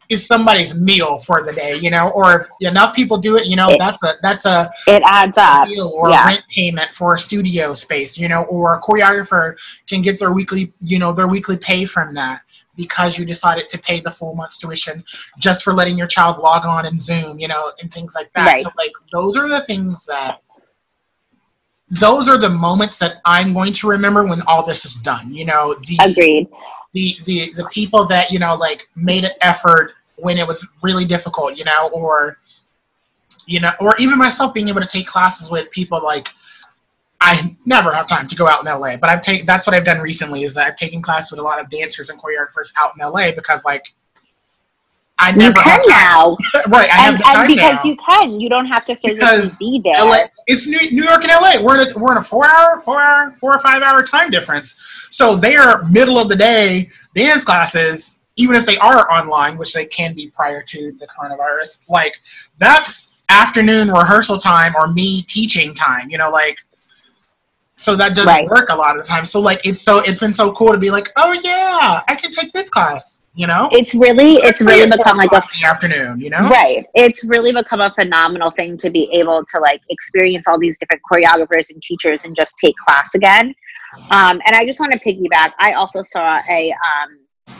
is 0.07 0.27
somebody's 0.27 0.79
meal 0.79 1.17
for 1.17 1.41
the 1.41 1.51
day 1.51 1.77
you 1.81 1.89
know 1.89 2.11
or 2.13 2.35
if 2.41 2.47
enough 2.61 2.95
people 2.95 3.17
do 3.17 3.37
it 3.37 3.47
you 3.47 3.55
know 3.55 3.69
It- 3.71 3.79
that's 3.79 4.03
a 4.03 4.09
that's 4.21 4.45
a 4.45 4.69
It 4.87 5.01
adds 5.03 5.35
up. 5.37 5.67
deal 5.67 5.91
or 5.95 6.11
yeah. 6.11 6.25
rent 6.25 6.43
payment 6.47 6.91
for 6.91 7.15
a 7.15 7.17
studio 7.19 7.73
space, 7.73 8.15
you 8.17 8.27
know, 8.27 8.43
or 8.43 8.75
a 8.75 8.81
choreographer 8.81 9.55
can 9.89 10.03
get 10.03 10.19
their 10.19 10.31
weekly, 10.31 10.71
you 10.79 10.99
know, 10.99 11.11
their 11.11 11.27
weekly 11.27 11.57
pay 11.57 11.85
from 11.85 12.13
that 12.13 12.43
because 12.77 13.17
you 13.17 13.25
decided 13.25 13.69
to 13.69 13.77
pay 13.77 13.99
the 13.99 14.11
full 14.11 14.35
month's 14.35 14.57
tuition 14.57 15.03
just 15.39 15.63
for 15.63 15.73
letting 15.73 15.97
your 15.97 16.07
child 16.07 16.37
log 16.39 16.65
on 16.65 16.85
and 16.85 17.01
Zoom, 17.01 17.39
you 17.39 17.47
know, 17.47 17.71
and 17.81 17.91
things 17.91 18.15
like 18.15 18.31
that. 18.33 18.45
Right. 18.45 18.59
So 18.59 18.69
like 18.77 18.91
those 19.11 19.37
are 19.37 19.47
the 19.47 19.61
things 19.61 20.05
that 20.07 20.41
those 21.89 22.27
are 22.27 22.37
the 22.37 22.49
moments 22.49 22.97
that 22.99 23.21
I'm 23.25 23.53
going 23.53 23.73
to 23.73 23.87
remember 23.87 24.23
when 24.23 24.41
all 24.47 24.65
this 24.65 24.85
is 24.85 24.95
done. 24.95 25.33
You 25.33 25.45
know, 25.45 25.75
the 25.75 25.97
Agreed. 26.01 26.49
the 26.93 27.15
the 27.25 27.53
the 27.53 27.69
people 27.71 28.05
that 28.05 28.31
you 28.31 28.39
know 28.39 28.55
like 28.55 28.87
made 28.95 29.23
an 29.23 29.31
effort 29.41 29.93
when 30.17 30.37
it 30.37 30.47
was 30.47 30.67
really 30.81 31.05
difficult 31.05 31.57
you 31.57 31.65
know 31.65 31.89
or 31.93 32.37
you 33.45 33.59
know 33.59 33.71
or 33.79 33.95
even 33.99 34.17
myself 34.17 34.53
being 34.53 34.69
able 34.69 34.81
to 34.81 34.87
take 34.87 35.05
classes 35.05 35.51
with 35.51 35.69
people 35.71 36.01
like 36.03 36.29
i 37.21 37.55
never 37.65 37.93
have 37.93 38.07
time 38.07 38.27
to 38.27 38.35
go 38.35 38.47
out 38.47 38.59
in 38.59 38.65
la 38.65 38.95
but 38.99 39.09
i've 39.09 39.21
taken 39.21 39.45
that's 39.45 39.65
what 39.65 39.75
i've 39.75 39.85
done 39.85 39.99
recently 39.99 40.41
is 40.43 40.53
that 40.53 40.67
i've 40.67 40.75
taken 40.75 41.01
class 41.01 41.31
with 41.31 41.39
a 41.39 41.43
lot 41.43 41.59
of 41.59 41.69
dancers 41.69 42.09
and 42.09 42.19
choreographers 42.19 42.71
out 42.77 42.91
in 42.99 43.07
la 43.07 43.31
because 43.35 43.63
like 43.65 43.93
i 45.17 45.29
You 45.29 45.53
can 45.53 45.53
have 45.53 45.81
now. 45.87 46.35
right 46.69 46.89
i 46.89 46.95
have 46.95 47.13
And, 47.13 47.19
the 47.19 47.23
time 47.23 47.47
because 47.47 47.75
now. 47.75 47.83
you 47.89 47.95
can, 47.97 48.39
you 48.41 48.49
don't 48.49 48.65
have 48.65 48.85
to 48.87 48.95
physically 48.97 49.15
Because 49.15 49.57
be 49.57 49.79
there. 49.83 49.95
LA, 49.97 50.17
it's 50.47 50.67
New, 50.67 50.77
New 50.91 51.03
York 51.05 51.23
and 51.23 51.31
LA. 51.31 51.63
We're 51.63 51.81
in 51.81 51.87
a, 51.87 51.99
we're 51.99 52.11
in 52.11 52.17
a 52.17 52.23
four 52.23 52.45
hour, 52.45 52.79
four 52.81 52.99
hour, 53.01 53.31
four 53.31 53.55
or 53.55 53.59
five 53.59 53.81
hour 53.81 54.03
time 54.03 54.29
difference. 54.29 54.75
So 55.11 55.35
they 55.35 55.55
are 55.55 55.83
middle 55.89 56.17
of 56.17 56.27
the 56.27 56.35
day 56.35 56.89
dance 57.15 57.43
classes, 57.45 58.19
even 58.35 58.55
if 58.57 58.65
they 58.65 58.77
are 58.77 59.09
online, 59.09 59.57
which 59.57 59.73
they 59.73 59.85
can 59.85 60.13
be 60.13 60.27
prior 60.35 60.61
to 60.63 60.91
the 60.99 61.07
coronavirus. 61.07 61.89
Like 61.89 62.19
that's 62.59 63.23
afternoon 63.29 63.89
rehearsal 63.89 64.37
time 64.37 64.73
or 64.77 64.91
me 64.91 65.21
teaching 65.23 65.73
time. 65.73 66.09
You 66.09 66.17
know, 66.17 66.29
like 66.29 66.59
so 67.75 67.95
that 67.95 68.15
doesn't 68.15 68.31
Right. 68.33 68.47
work 68.47 68.69
a 68.69 68.75
lot 68.75 68.97
of 68.97 69.03
the 69.03 69.07
time. 69.07 69.25
So 69.25 69.39
like 69.39 69.65
it's 69.65 69.81
so 69.81 69.99
it's 69.99 70.19
been 70.19 70.33
so 70.33 70.51
cool 70.53 70.71
to 70.71 70.77
be 70.77 70.89
like, 70.89 71.11
oh 71.17 71.33
yeah, 71.33 72.01
I 72.07 72.15
can 72.15 72.31
take 72.31 72.53
this 72.53 72.69
class. 72.69 73.21
You 73.37 73.47
know, 73.47 73.67
It's 73.73 73.93
really, 73.93 74.35
it's 74.35 74.61
Three 74.61 74.75
really 74.75 74.89
become 74.89 75.17
like 75.17 75.33
a 75.33 75.41
the 75.41 75.67
afternoon. 75.67 76.21
You 76.21 76.29
know, 76.29 76.47
Right. 76.49 76.85
It's 76.93 77.25
really 77.25 77.51
become 77.51 77.81
a 77.81 77.93
phenomenal 77.93 78.49
thing 78.49 78.77
to 78.77 78.89
be 78.89 79.09
able 79.11 79.43
to 79.43 79.59
like 79.59 79.81
experience 79.89 80.47
all 80.47 80.57
these 80.57 80.79
different 80.79 81.01
choreographers 81.11 81.69
and 81.69 81.83
teachers 81.83 82.23
and 82.23 82.33
just 82.33 82.55
take 82.63 82.75
class 82.77 83.13
again. 83.13 83.53
Um, 84.09 84.41
and 84.45 84.55
I 84.55 84.65
just 84.65 84.79
want 84.79 84.93
to 84.93 84.99
piggyback. 84.99 85.51
I 85.59 85.73
also 85.73 86.01
saw 86.01 86.39
a 86.49 86.71
um, 86.71 87.55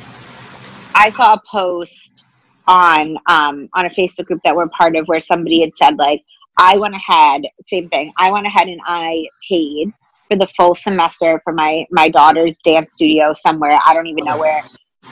I 0.95 1.09
saw 1.09 1.33
a 1.33 1.41
post 1.49 2.23
on 2.67 3.17
um, 3.27 3.67
on 3.73 3.85
a 3.85 3.89
Facebook 3.89 4.27
group 4.27 4.39
that 4.45 4.55
we're 4.55 4.69
part 4.69 4.95
of 4.95 5.05
where 5.07 5.19
somebody 5.19 5.59
had 5.59 5.75
said 5.75 5.97
like 5.97 6.23
I 6.57 6.77
went 6.77 6.95
ahead, 6.95 7.41
same 7.65 7.89
thing. 7.89 8.13
I 8.17 8.31
went 8.31 8.47
ahead 8.47 8.69
and 8.69 8.79
I 8.87 9.25
paid 9.49 9.91
for 10.27 10.37
the 10.37 10.47
full 10.47 10.75
semester 10.75 11.41
for 11.43 11.53
my 11.53 11.85
my 11.91 12.09
daughter's 12.09 12.57
dance 12.63 12.95
studio 12.95 13.33
somewhere. 13.33 13.79
I 13.85 13.93
don't 13.93 14.07
even 14.07 14.25
know 14.25 14.37
where. 14.37 14.63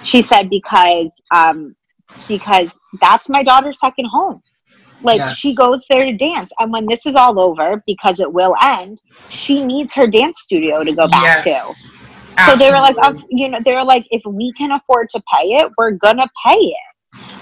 She 0.03 0.21
said 0.21 0.49
because 0.49 1.21
um, 1.33 1.75
because 2.27 2.71
that's 3.01 3.29
my 3.29 3.43
daughter's 3.43 3.79
second 3.79 4.05
home. 4.05 4.41
Like 5.01 5.17
Yes. 5.17 5.37
she 5.37 5.53
goes 5.55 5.85
there 5.89 6.05
to 6.05 6.15
dance, 6.15 6.49
and 6.59 6.71
when 6.71 6.85
this 6.87 7.05
is 7.05 7.15
all 7.15 7.39
over, 7.39 7.83
because 7.85 8.19
it 8.19 8.31
will 8.31 8.55
end, 8.61 9.01
she 9.29 9.65
needs 9.65 9.93
her 9.93 10.07
dance 10.07 10.41
studio 10.41 10.83
to 10.83 10.93
go 10.93 11.07
back 11.07 11.43
to. 11.43 11.49
Yes. 11.49 11.89
So 12.47 12.55
they 12.55 12.71
were 12.71 12.79
like, 12.79 12.95
oh, 12.99 13.21
you 13.29 13.49
know, 13.49 13.59
they 13.63 13.73
were 13.73 13.83
like, 13.83 14.07
if 14.11 14.21
we 14.25 14.51
can 14.53 14.71
afford 14.71 15.09
to 15.11 15.21
pay 15.33 15.55
it, 15.55 15.71
we're 15.77 15.91
gonna 15.91 16.27
pay 16.45 16.55
it. 16.55 16.77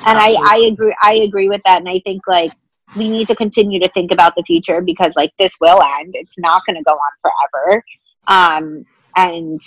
And 0.06 0.18
I, 0.18 0.36
I 0.44 0.68
agree, 0.72 0.96
I 1.02 1.14
agree 1.16 1.50
with 1.50 1.62
that. 1.66 1.80
And 1.80 1.90
I 1.90 2.00
think 2.00 2.24
like 2.28 2.52
we 2.96 3.10
need 3.10 3.28
to 3.28 3.36
continue 3.36 3.80
to 3.80 3.88
think 3.90 4.12
about 4.12 4.36
the 4.36 4.44
future 4.44 4.82
because 4.82 5.16
like 5.16 5.32
this 5.40 5.58
will 5.62 5.82
end. 6.00 6.14
It's 6.16 6.38
not 6.40 6.64
gonna 6.66 6.84
go 6.84 6.92
on 6.92 7.12
forever. 7.22 7.84
Um, 8.28 8.86
and 9.16 9.62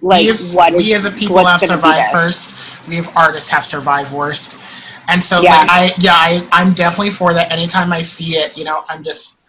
like 0.00 0.22
we, 0.22 0.26
have, 0.28 0.40
what 0.54 0.72
we 0.74 0.92
is 0.92 1.06
as 1.06 1.12
a 1.12 1.16
people 1.16 1.44
have 1.44 1.60
survived 1.60 2.10
first. 2.12 2.86
We 2.88 2.96
have 2.96 3.10
artists 3.16 3.48
have 3.50 3.64
survived 3.64 4.12
worst, 4.12 4.58
and 5.08 5.22
so 5.22 5.40
Yeah. 5.40 5.56
like 5.56 5.68
I 5.70 5.92
yeah 5.98 6.12
I 6.14 6.48
I'm 6.52 6.72
definitely 6.74 7.10
for 7.10 7.34
that. 7.34 7.50
Anytime 7.52 7.92
I 7.92 8.02
see 8.02 8.36
it, 8.36 8.56
you 8.56 8.64
know, 8.64 8.84
I'm 8.88 9.02
just 9.02 9.40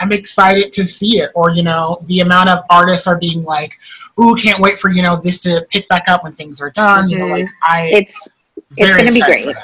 I'm 0.00 0.12
excited 0.12 0.72
to 0.72 0.84
see 0.84 1.18
it. 1.18 1.30
Or 1.34 1.50
you 1.50 1.62
know, 1.62 1.98
the 2.06 2.20
amount 2.20 2.48
of 2.48 2.60
artists 2.70 3.06
are 3.06 3.18
being 3.18 3.42
like, 3.42 3.78
"Ooh, 4.18 4.34
can't 4.34 4.58
wait 4.60 4.78
for 4.78 4.90
you 4.90 5.02
know 5.02 5.16
this 5.16 5.40
to 5.40 5.66
pick 5.70 5.86
back 5.88 6.08
up 6.08 6.24
when 6.24 6.32
things 6.32 6.60
are 6.60 6.70
done." 6.70 7.08
You 7.08 7.18
know, 7.18 7.26
Mhm. 7.26 7.32
like 7.32 7.48
I 7.62 7.90
it's 7.92 8.28
it's 8.76 8.90
gonna 8.90 9.12
be 9.12 9.20
great. 9.20 9.56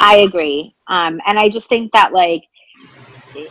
I 0.00 0.16
agree. 0.16 0.74
Um, 0.88 1.20
and 1.26 1.38
I 1.38 1.48
just 1.48 1.68
think 1.68 1.92
that 1.92 2.12
like 2.12 2.42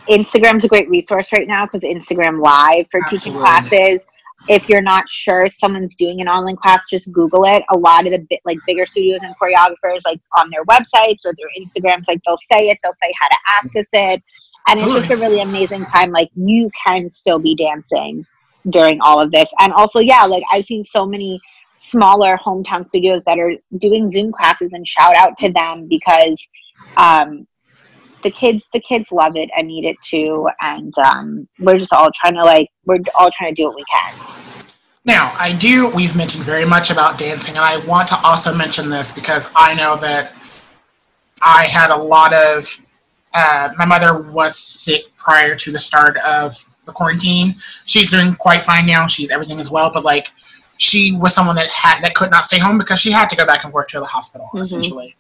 Instagram's 0.09 0.65
a 0.65 0.67
great 0.67 0.89
resource 0.89 1.31
right 1.31 1.47
now 1.47 1.65
because 1.65 1.81
Instagram 1.81 2.41
Live 2.41 2.87
for 2.91 3.01
teaching 3.09 3.33
classes. 3.33 4.03
If 4.47 4.67
you're 4.69 4.81
not 4.81 5.07
sure 5.09 5.47
someone's 5.49 5.95
doing 5.95 6.21
an 6.21 6.27
online 6.27 6.55
class, 6.55 6.85
just 6.89 7.11
Google 7.11 7.43
it. 7.43 7.63
A 7.69 7.77
lot 7.77 8.05
of 8.05 8.11
the 8.13 8.25
bit 8.29 8.39
like 8.45 8.57
bigger 8.65 8.85
studios 8.85 9.21
and 9.21 9.35
choreographers, 9.35 9.99
like 10.05 10.19
on 10.37 10.49
their 10.49 10.63
websites 10.65 11.25
or 11.25 11.35
their 11.37 11.49
Instagrams, 11.59 12.07
like 12.07 12.19
they'll 12.25 12.37
say 12.37 12.69
it, 12.69 12.77
they'll 12.81 12.93
say 12.93 13.13
how 13.19 13.27
to 13.27 13.35
access 13.57 13.89
it, 13.93 14.23
and 14.67 14.79
it's 14.79 14.93
just 14.93 15.11
a 15.11 15.17
really 15.17 15.41
amazing 15.41 15.83
time. 15.85 16.11
Like 16.11 16.29
you 16.35 16.71
can 16.83 17.11
still 17.11 17.37
be 17.37 17.53
dancing 17.53 18.25
during 18.69 18.99
all 19.01 19.21
of 19.21 19.31
this, 19.31 19.51
and 19.59 19.73
also 19.73 19.99
yeah, 19.99 20.23
like 20.23 20.43
I've 20.51 20.65
seen 20.65 20.85
so 20.85 21.05
many 21.05 21.39
smaller 21.79 22.37
hometown 22.37 22.87
studios 22.87 23.23
that 23.25 23.39
are 23.39 23.53
doing 23.77 24.09
Zoom 24.09 24.31
classes, 24.31 24.71
and 24.73 24.87
shout 24.87 25.15
out 25.15 25.37
to 25.37 25.51
them 25.51 25.87
because 25.89 26.47
um, 26.97 27.47
the 28.23 28.31
kids 28.31 28.67
the 28.73 28.81
kids 28.81 29.11
love 29.11 29.35
it 29.35 29.49
and 29.55 29.67
need 29.67 29.85
it 29.85 29.97
too. 30.03 30.47
And 30.61 30.93
um, 30.99 31.47
we're 31.59 31.79
just 31.79 31.93
all 31.93 32.09
trying 32.13 32.35
to 32.35 32.43
like 32.43 32.69
we're 32.85 32.99
all 33.17 33.29
trying 33.37 33.55
to 33.55 33.61
do 33.61 33.67
what 33.67 33.75
we 33.75 33.85
can. 33.91 34.13
Now, 35.05 35.33
I 35.39 35.53
do, 35.53 35.89
we've 35.89 36.15
mentioned 36.15 36.43
very 36.43 36.65
much 36.65 36.91
about 36.91 37.17
dancing, 37.17 37.55
and 37.55 37.63
I 37.63 37.77
want 37.87 38.09
to 38.09 38.17
also 38.21 38.53
mention 38.53 38.89
this 38.89 39.11
because 39.11 39.51
I 39.55 39.73
know 39.73 39.95
that 39.97 40.33
I 41.41 41.65
had 41.65 41.89
a 41.89 41.95
lot 41.95 42.33
of, 42.33 42.85
uh, 43.33 43.73
my 43.77 43.85
mother 43.85 44.21
was 44.21 44.59
sick 44.59 45.05
prior 45.15 45.55
to 45.55 45.71
the 45.71 45.79
start 45.79 46.17
of 46.17 46.53
the 46.89 46.93
quarantine. 46.93 47.55
She's 47.85 48.11
doing 48.11 48.35
quite 48.35 48.61
fine 48.63 48.85
now. 48.85 49.07
She's 49.07 49.31
everything 49.31 49.59
as 49.59 49.71
well, 49.71 49.89
but 49.93 50.03
like, 50.03 50.31
she 50.77 51.11
was 51.13 51.35
someone 51.35 51.55
that 51.57 51.69
had 51.71 52.01
that 52.03 52.13
could 52.15 52.31
not 52.31 52.45
stay 52.45 52.57
home 52.57 52.77
because 52.77 52.99
she 53.01 53.11
had 53.11 53.29
to 53.29 53.35
go 53.35 53.45
back 53.45 53.65
and 53.65 53.73
work 53.73 53.89
to 53.89 53.99
the 53.99 54.05
hospital 54.05 54.49
Mhm. 54.53 54.61
essentially. 54.61 55.15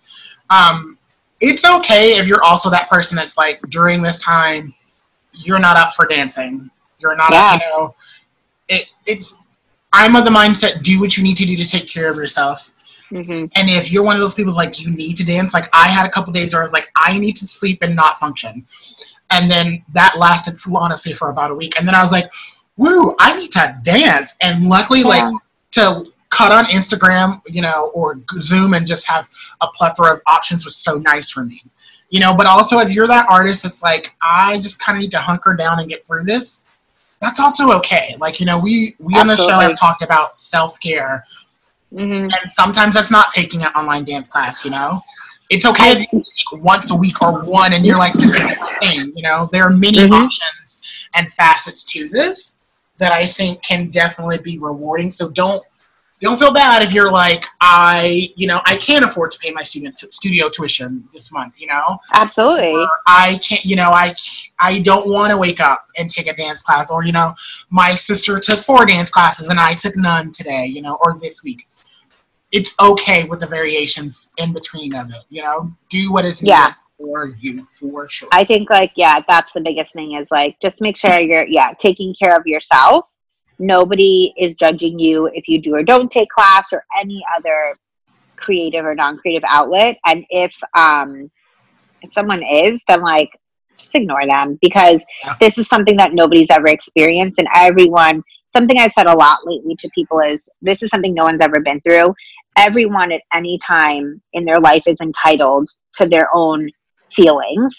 Um, 0.49 0.97
it's 1.41 1.65
okay 1.65 2.17
if 2.17 2.27
you're 2.27 2.43
also 2.43 2.69
that 2.69 2.89
person 2.89 3.15
that's 3.17 3.37
like 3.37 3.59
during 3.69 4.01
this 4.01 4.19
time, 4.19 4.73
you're 5.33 5.59
not 5.59 5.75
up 5.77 5.93
for 5.95 6.05
dancing. 6.05 6.69
You're 6.99 7.15
not 7.15 7.31
Yeah. 7.31 7.43
up, 7.45 7.61
you 7.61 7.67
know. 7.67 7.95
It, 8.69 8.85
it's 9.05 9.35
I'm 9.91 10.15
of 10.15 10.23
the 10.23 10.29
mindset 10.31 10.83
do 10.83 10.99
what 10.99 11.17
you 11.17 11.23
need 11.23 11.35
to 11.37 11.45
do 11.45 11.55
to 11.57 11.65
take 11.65 11.89
care 11.89 12.09
of 12.09 12.15
yourself. 12.17 12.71
Mm-hmm. 13.11 13.31
And 13.31 13.69
if 13.69 13.91
you're 13.91 14.03
one 14.03 14.15
of 14.15 14.21
those 14.21 14.33
people 14.33 14.53
like 14.53 14.83
you 14.83 14.95
need 14.95 15.15
to 15.17 15.25
dance, 15.25 15.53
like 15.53 15.69
I 15.73 15.87
had 15.87 16.05
a 16.05 16.09
couple 16.09 16.31
days 16.33 16.53
where 16.53 16.61
I 16.61 16.65
was 16.65 16.73
like 16.73 16.91
I 16.95 17.17
need 17.17 17.35
to 17.37 17.47
sleep 17.47 17.81
and 17.81 17.95
not 17.95 18.17
function, 18.17 18.65
and 19.31 19.49
then 19.49 19.83
that 19.93 20.15
lasted 20.17 20.59
for, 20.59 20.79
honestly 20.79 21.13
for 21.13 21.29
about 21.29 21.51
a 21.51 21.55
week, 21.55 21.77
and 21.77 21.87
then 21.87 21.95
I 21.95 22.01
was 22.01 22.11
like, 22.11 22.31
woo, 22.77 23.15
I 23.19 23.35
need 23.35 23.51
to 23.51 23.77
dance, 23.83 24.35
and 24.41 24.65
luckily 24.65 25.03
like 25.03 25.33
to 25.71 26.05
cut 26.29 26.51
on 26.51 26.65
Instagram, 26.65 27.41
you 27.47 27.61
know, 27.61 27.91
or 27.93 28.19
Zoom 28.35 28.73
and 28.73 28.85
just 28.85 29.07
have 29.07 29.29
a 29.61 29.67
plethora 29.73 30.13
of 30.13 30.21
options 30.27 30.63
was 30.63 30.75
so 30.75 30.95
nice 30.95 31.31
for 31.31 31.43
me, 31.43 31.61
you 32.09 32.19
know. 32.19 32.35
But 32.35 32.45
also 32.45 32.79
if 32.79 32.91
you're 32.91 33.07
that 33.07 33.27
artist 33.29 33.63
that's 33.63 33.83
like 33.83 34.15
I 34.21 34.59
just 34.59 34.79
kind 34.79 34.97
of 34.97 35.01
need 35.01 35.11
to 35.11 35.19
hunker 35.19 35.55
down 35.55 35.79
and 35.79 35.89
get 35.89 36.05
through 36.05 36.23
this, 36.23 36.63
that's 37.21 37.39
also 37.39 37.71
okay. 37.77 38.15
Like 38.19 38.39
you 38.39 38.45
know, 38.45 38.59
we 38.59 38.93
we 38.99 39.15
on 39.15 39.27
the 39.27 39.37
show 39.37 39.59
have 39.59 39.75
talked 39.75 40.01
about 40.01 40.39
self 40.39 40.79
care 40.79 41.25
hmm 41.91 42.27
and 42.41 42.49
sometimes 42.49 42.95
that's 42.95 43.11
not 43.11 43.31
taking 43.31 43.61
an 43.63 43.69
online 43.75 44.03
dance 44.03 44.29
class. 44.29 44.63
You 44.63 44.71
know, 44.71 45.01
it's 45.49 45.65
okay 45.65 45.91
if 45.91 46.13
you 46.13 46.19
take 46.19 46.63
once 46.63 46.91
a 46.91 46.95
week 46.95 47.21
or 47.21 47.41
one, 47.43 47.73
and 47.73 47.85
you're 47.85 47.97
like, 47.97 48.13
this 48.13 48.35
is 48.35 48.41
the 48.41 48.69
thing. 48.81 49.11
You 49.15 49.23
know, 49.23 49.47
there 49.51 49.63
are 49.63 49.71
many 49.71 49.97
Mhm. 49.99 50.11
options 50.11 51.07
and 51.15 51.31
facets 51.31 51.83
to 51.85 52.07
this 52.09 52.55
that 52.99 53.11
I 53.11 53.23
think 53.23 53.63
can 53.63 53.89
definitely 53.89 54.37
be 54.39 54.59
rewarding. 54.59 55.11
So 55.11 55.29
don't 55.29 55.63
don't 56.21 56.37
feel 56.37 56.53
bad 56.53 56.83
if 56.83 56.93
you're 56.93 57.11
like 57.11 57.45
I, 57.61 58.27
you 58.35 58.45
know, 58.45 58.59
I 58.65 58.75
can't 58.77 59.05
afford 59.05 59.31
to 59.31 59.39
pay 59.39 59.51
my 59.51 59.63
student 59.63 59.97
studio 59.97 60.49
tuition 60.49 61.07
this 61.13 61.31
month. 61.31 61.59
You 61.61 61.67
know, 61.67 61.97
Absolutely. 62.13 62.73
or 62.73 62.89
I 63.07 63.39
can't, 63.41 63.63
you 63.63 63.75
know, 63.77 63.91
I 63.91 64.13
I 64.59 64.79
don't 64.79 65.07
want 65.07 65.31
to 65.31 65.37
wake 65.37 65.61
up 65.61 65.87
and 65.97 66.09
take 66.09 66.27
a 66.27 66.33
dance 66.33 66.61
class, 66.61 66.91
or 66.91 67.03
you 67.05 67.13
know, 67.13 67.33
my 67.69 67.91
sister 67.91 68.39
took 68.39 68.59
four 68.59 68.85
dance 68.85 69.09
classes 69.09 69.47
and 69.49 69.59
I 69.59 69.73
took 69.73 69.95
none 69.95 70.31
today, 70.31 70.65
you 70.65 70.81
know, 70.81 70.99
or 71.03 71.17
this 71.19 71.43
week. 71.43 71.65
It's 72.51 72.75
okay 72.81 73.25
with 73.25 73.39
the 73.41 73.45
variations 73.47 74.31
in 74.37 74.53
between 74.53 74.95
of 74.95 75.09
it, 75.09 75.23
you 75.29 75.41
know. 75.43 75.71
Do 75.89 76.11
what 76.11 76.25
is 76.25 76.41
needed 76.41 76.51
Yeah. 76.53 76.73
for 76.97 77.27
you 77.39 77.63
for 77.65 78.09
sure. 78.09 78.29
I 78.31 78.43
think 78.43 78.69
like 78.69 78.91
yeah, 78.95 79.19
that's 79.27 79.53
the 79.53 79.61
biggest 79.61 79.93
thing 79.93 80.13
is 80.13 80.27
like 80.31 80.57
just 80.61 80.81
make 80.81 80.97
sure 80.97 81.19
you're 81.19 81.45
yeah 81.45 81.73
taking 81.79 82.15
care 82.21 82.35
of 82.35 82.45
yourself. 82.47 83.05
Nobody 83.59 84.33
is 84.37 84.55
judging 84.55 84.97
you 84.99 85.27
if 85.33 85.47
you 85.47 85.61
do 85.61 85.75
or 85.75 85.83
don't 85.83 86.09
take 86.09 86.29
class 86.29 86.67
or 86.71 86.83
any 86.97 87.23
other 87.37 87.77
creative 88.37 88.85
or 88.85 88.95
non-creative 88.95 89.43
outlet. 89.47 89.97
And 90.05 90.25
if 90.29 90.55
um 90.75 91.29
if 92.01 92.11
someone 92.13 92.41
is, 92.43 92.81
then 92.87 93.01
like 93.01 93.29
just 93.77 93.93
ignore 93.93 94.25
them 94.25 94.57
because 94.61 95.03
Yeah. 95.23 95.33
this 95.39 95.57
is 95.57 95.67
something 95.67 95.97
that 95.97 96.13
nobody's 96.13 96.49
ever 96.49 96.67
experienced 96.67 97.37
and 97.37 97.47
everyone 97.53 98.23
something 98.51 98.79
I've 98.79 98.91
said 98.91 99.05
a 99.07 99.15
lot 99.15 99.39
lately 99.45 99.75
to 99.75 99.89
people 99.93 100.19
is 100.21 100.49
this 100.61 100.81
is 100.81 100.89
something 100.89 101.13
no 101.13 101.23
one's 101.23 101.41
ever 101.41 101.59
been 101.59 101.79
through. 101.81 102.13
Everyone 102.57 103.11
at 103.11 103.21
any 103.33 103.57
time 103.65 104.21
in 104.33 104.45
their 104.45 104.59
life 104.59 104.83
is 104.87 104.99
entitled 105.01 105.69
to 105.95 106.07
their 106.07 106.27
own 106.33 106.69
feelings 107.11 107.75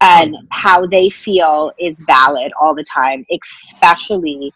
and 0.00 0.34
mm-hmm. 0.34 0.46
how 0.50 0.86
they 0.86 1.08
feel 1.08 1.72
is 1.78 1.96
valid 2.06 2.52
all 2.60 2.74
the 2.74 2.84
time, 2.84 3.24
especially 3.30 4.52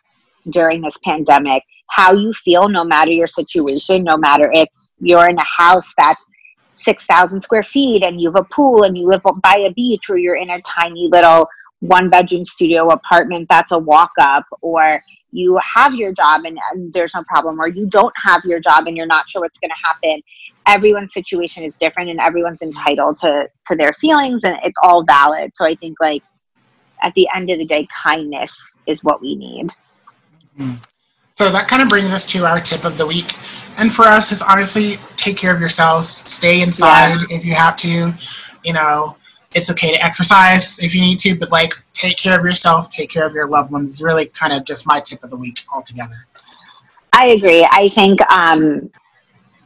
during 0.51 0.81
this 0.81 0.99
pandemic. 1.05 1.63
How 1.91 2.13
you 2.13 2.33
feel, 2.35 2.69
no 2.69 2.85
matter 2.85 3.13
your 3.13 3.27
situation, 3.27 4.05
no 4.05 4.17
matter 4.17 4.51
if 4.53 4.69
you're 5.01 5.29
in 5.29 5.39
a 5.39 5.45
house 5.45 5.93
that's 5.97 6.25
6,000 6.71 7.41
square 7.41 7.65
feet 7.65 8.05
and 8.05 8.21
you 8.21 8.31
have 8.31 8.41
a 8.41 8.55
pool 8.55 8.83
and 8.85 8.97
you 8.97 9.07
live 9.07 9.23
by 9.43 9.65
a 9.67 9.73
beach, 9.73 10.11
or 10.11 10.19
you're 10.19 10.37
in 10.37 10.51
a 10.51 10.61
tiny 10.63 11.09
little 11.11 11.47
one 11.81 12.11
bedroom 12.11 12.45
studio 12.45 12.89
apartment 12.89 13.47
that's 13.49 13.73
a 13.73 13.79
walk 13.79 14.11
up, 14.21 14.45
or 14.61 15.03
you 15.31 15.59
have 15.63 15.95
your 15.95 16.13
job 16.13 16.45
and, 16.45 16.59
and 16.73 16.93
there's 16.93 17.15
no 17.15 17.23
problem, 17.25 17.61
or 17.61 17.69
you 17.69 17.87
don't 17.87 18.15
have 18.25 18.45
your 18.45 18.61
job 18.61 18.87
and 18.87 18.97
you're 18.97 19.07
not 19.07 19.29
sure 19.29 19.43
what's 19.43 19.59
going 19.59 19.71
to 19.71 19.87
happen 19.87 20.23
everyone's 20.69 21.15
situation 21.15 21.65
is 21.65 21.77
different 21.77 22.11
and 22.11 22.21
everyone's 22.21 22.61
entitled 22.63 23.17
to 23.17 23.49
to 23.67 23.75
their 23.75 23.93
feelings 23.95 24.45
and 24.45 24.55
it's 24.63 24.79
all 24.83 25.03
valid 25.03 25.51
so 25.55 25.65
i 25.65 25.75
think 25.75 25.97
like 25.99 26.23
at 27.03 27.13
the 27.15 27.27
end 27.35 27.51
of 27.51 27.59
the 27.59 27.65
day 27.65 27.89
kindness 28.03 28.77
is 28.87 29.03
what 29.03 29.21
we 29.21 29.35
need 29.35 29.69
mm-hmm. 30.59 30.75
So 31.39 31.49
that 31.51 31.69
kind 31.69 31.81
of 31.81 31.89
brings 31.89 32.13
us 32.13 32.27
to 32.33 32.45
our 32.45 32.59
tip 32.59 32.85
of 32.85 32.99
the 32.99 33.07
week. 33.07 33.33
And 33.79 33.93
for 33.93 34.03
us, 34.07 34.33
is 34.33 34.43
honestly 34.43 34.97
take 35.15 35.37
care 35.37 35.55
of 35.55 35.61
yourselves. 35.61 36.09
Stay 36.09 36.63
inside 36.63 37.17
if 37.31 37.47
you 37.47 37.55
have 37.55 37.77
to. 37.77 38.13
You 38.65 38.73
know, 38.73 39.17
it's 39.55 39.71
okay 39.71 39.93
to 39.93 40.05
exercise 40.05 40.79
if 40.79 40.95
you 40.95 41.01
need 41.01 41.19
to, 41.21 41.35
but 41.35 41.51
like 41.51 41.73
take 41.93 42.17
care 42.17 42.39
of 42.39 42.45
yourself, 42.45 42.91
take 42.91 43.11
care 43.11 43.27
of 43.27 43.35
your 43.35 43.49
loved 43.49 43.71
ones. 43.73 43.91
Is 43.91 44.03
really 44.03 44.27
kind 44.27 44.53
of 44.53 44.65
just 44.65 44.87
my 44.87 45.01
tip 45.01 45.23
of 45.25 45.31
the 45.31 45.37
week 45.37 45.65
altogether. 45.73 46.27
i 47.13 47.27
agree 47.27 47.67
i 47.73 47.89
think 47.89 48.21
um 48.31 48.91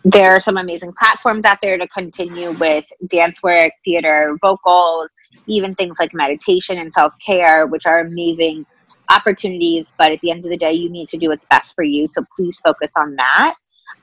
there 0.05 0.33
are 0.33 0.41
some 0.41 0.57
amazing 0.57 0.93
platforms 0.99 1.45
out 1.45 1.59
there 1.63 1.79
to 1.79 1.87
continue 1.89 2.53
with 2.59 2.85
dance 3.09 3.43
work 3.43 3.73
theater 3.85 4.37
vocals 4.41 5.11
even 5.47 5.75
things 5.75 5.97
like 5.99 6.13
meditation 6.13 6.79
and 6.79 6.93
self-care 6.93 7.67
which 7.67 7.87
are 7.87 8.01
amazing 8.01 8.65
opportunities 9.11 9.93
but 9.99 10.11
at 10.11 10.21
the 10.21 10.31
end 10.31 10.45
of 10.45 10.51
the 10.51 10.57
day 10.57 10.73
you 10.73 10.91
need 10.91 11.09
to 11.09 11.19
do 11.19 11.29
what's 11.29 11.47
best 11.47 11.75
for 11.75 11.85
you 11.85 12.07
so 12.07 12.25
please 12.37 12.59
focus 12.61 12.93
on 12.97 13.15
that 13.17 13.55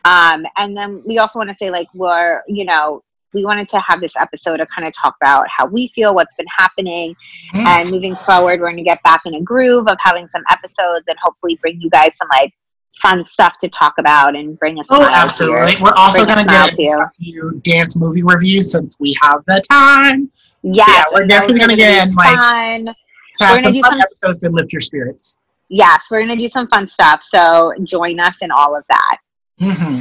um, 0.05 0.45
and 0.57 0.77
then 0.77 1.01
we 1.05 1.17
also 1.17 1.39
want 1.39 1.49
to 1.49 1.55
say 1.55 1.69
like 1.69 1.87
we're 1.93 2.41
you 2.47 2.63
know 2.63 3.01
we 3.33 3.45
wanted 3.45 3.69
to 3.69 3.79
have 3.79 4.01
this 4.01 4.15
episode 4.17 4.57
to 4.57 4.65
kind 4.67 4.87
of 4.87 4.93
talk 5.01 5.15
about 5.21 5.45
how 5.55 5.65
we 5.65 5.89
feel 5.95 6.13
what's 6.15 6.35
been 6.35 6.47
happening 6.57 7.15
Mm. 7.53 7.65
and 7.65 7.89
moving 7.91 8.15
forward 8.15 8.59
we're 8.59 8.67
going 8.67 8.77
to 8.77 8.83
get 8.83 9.01
back 9.03 9.21
in 9.25 9.33
a 9.35 9.41
groove 9.41 9.87
of 9.87 9.97
having 9.99 10.27
some 10.27 10.43
episodes 10.51 11.07
and 11.07 11.17
hopefully 11.21 11.57
bring 11.61 11.79
you 11.81 11.89
guys 11.89 12.11
some 12.17 12.27
like 12.31 12.53
fun 13.01 13.25
stuff 13.25 13.57
to 13.59 13.69
talk 13.69 13.93
about 13.97 14.35
and 14.35 14.59
bring 14.59 14.77
us. 14.77 14.85
Oh, 14.89 14.99
to 15.07 15.15
absolutely. 15.15 15.81
We're 15.81 15.93
also 15.95 16.25
going 16.25 16.39
to 16.39 16.45
get 16.45 16.73
a 16.73 17.07
few 17.17 17.59
dance 17.63 17.95
movie 17.95 18.23
reviews 18.23 18.71
since 18.73 18.97
we 18.99 19.15
have 19.21 19.43
the 19.47 19.61
time 19.71 20.29
Yes, 20.63 20.87
Yeah, 20.87 21.03
we're 21.13 21.25
definitely 21.25 21.59
gonna 21.59 21.77
get 21.77 22.07
in, 22.07 22.13
like- 22.15 22.35
fun. 22.35 22.85
to 22.87 22.95
We're 23.41 23.61
gonna 23.61 23.71
do 23.73 23.81
some- 23.87 24.01
episodes 24.01 24.39
to 24.39 24.49
lift 24.49 24.73
your 24.73 24.81
spirits. 24.81 25.37
Yes, 25.69 26.01
we're 26.11 26.19
going 26.25 26.35
to 26.35 26.35
do 26.35 26.47
some 26.49 26.67
fun 26.67 26.87
stuff. 26.87 27.23
So 27.23 27.73
join 27.83 28.19
us 28.19 28.37
in 28.41 28.49
all 28.51 28.75
of 28.75 28.83
that. 28.89 29.17
Hmm 29.59 29.99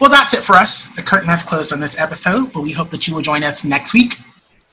Well, 0.00 0.10
that's 0.10 0.34
it 0.34 0.42
for 0.42 0.54
us. 0.54 0.86
The 0.96 1.02
curtain 1.02 1.28
has 1.28 1.42
closed 1.42 1.72
on 1.72 1.80
this 1.80 1.98
episode, 1.98 2.52
but 2.52 2.62
we 2.62 2.72
hope 2.72 2.90
that 2.90 3.06
you 3.06 3.14
will 3.14 3.22
join 3.22 3.42
us 3.42 3.64
next 3.64 3.92
week. 3.94 4.16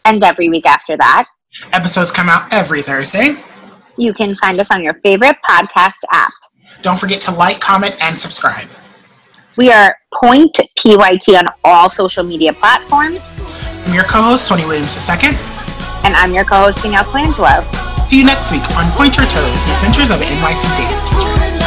And 0.06 0.24
every 0.24 0.50
week 0.50 0.66
after 0.66 0.98
that, 0.98 1.26
Episodes 1.74 2.12
come 2.14 2.30
out 2.30 2.52
every 2.54 2.82
Thursday. 2.82 3.36
you 3.98 4.14
can 4.14 4.36
find 4.38 4.60
us 4.62 4.72
on 4.72 4.82
your 4.82 4.94
favorite 5.04 5.36
podcast 5.48 6.00
app. 6.10 6.32
Don't 6.82 6.98
forget 6.98 7.20
to 7.24 7.34
like, 7.34 7.60
comment, 7.60 8.02
and 8.02 8.18
subscribe. 8.18 8.68
We 9.58 9.70
are 9.70 9.96
Point 10.14 10.58
PYT 10.78 11.28
on 11.36 11.46
all 11.66 11.90
social 11.90 12.24
media 12.24 12.54
platforms. 12.54 13.20
I'm 13.86 13.94
your 13.94 14.06
co-host, 14.06 14.48
Tony 14.48 14.64
Williams 14.66 14.96
II. 15.10 15.30
And 16.06 16.16
I'm 16.16 16.34
your 16.34 16.46
co 16.46 16.66
host, 16.66 16.82
Danielle 16.84 17.04
Colangelo. 17.04 17.64
See 18.08 18.20
you 18.20 18.26
next 18.26 18.52
week 18.52 18.64
on 18.78 18.90
Point 18.92 19.18
Your 19.18 19.26
Toes, 19.26 19.66
the 19.66 19.74
adventures 19.74 20.12
of 20.12 20.22
an 20.22 20.28
NYC 20.28 20.78
dance 20.78 21.04
teacher. 21.04 21.61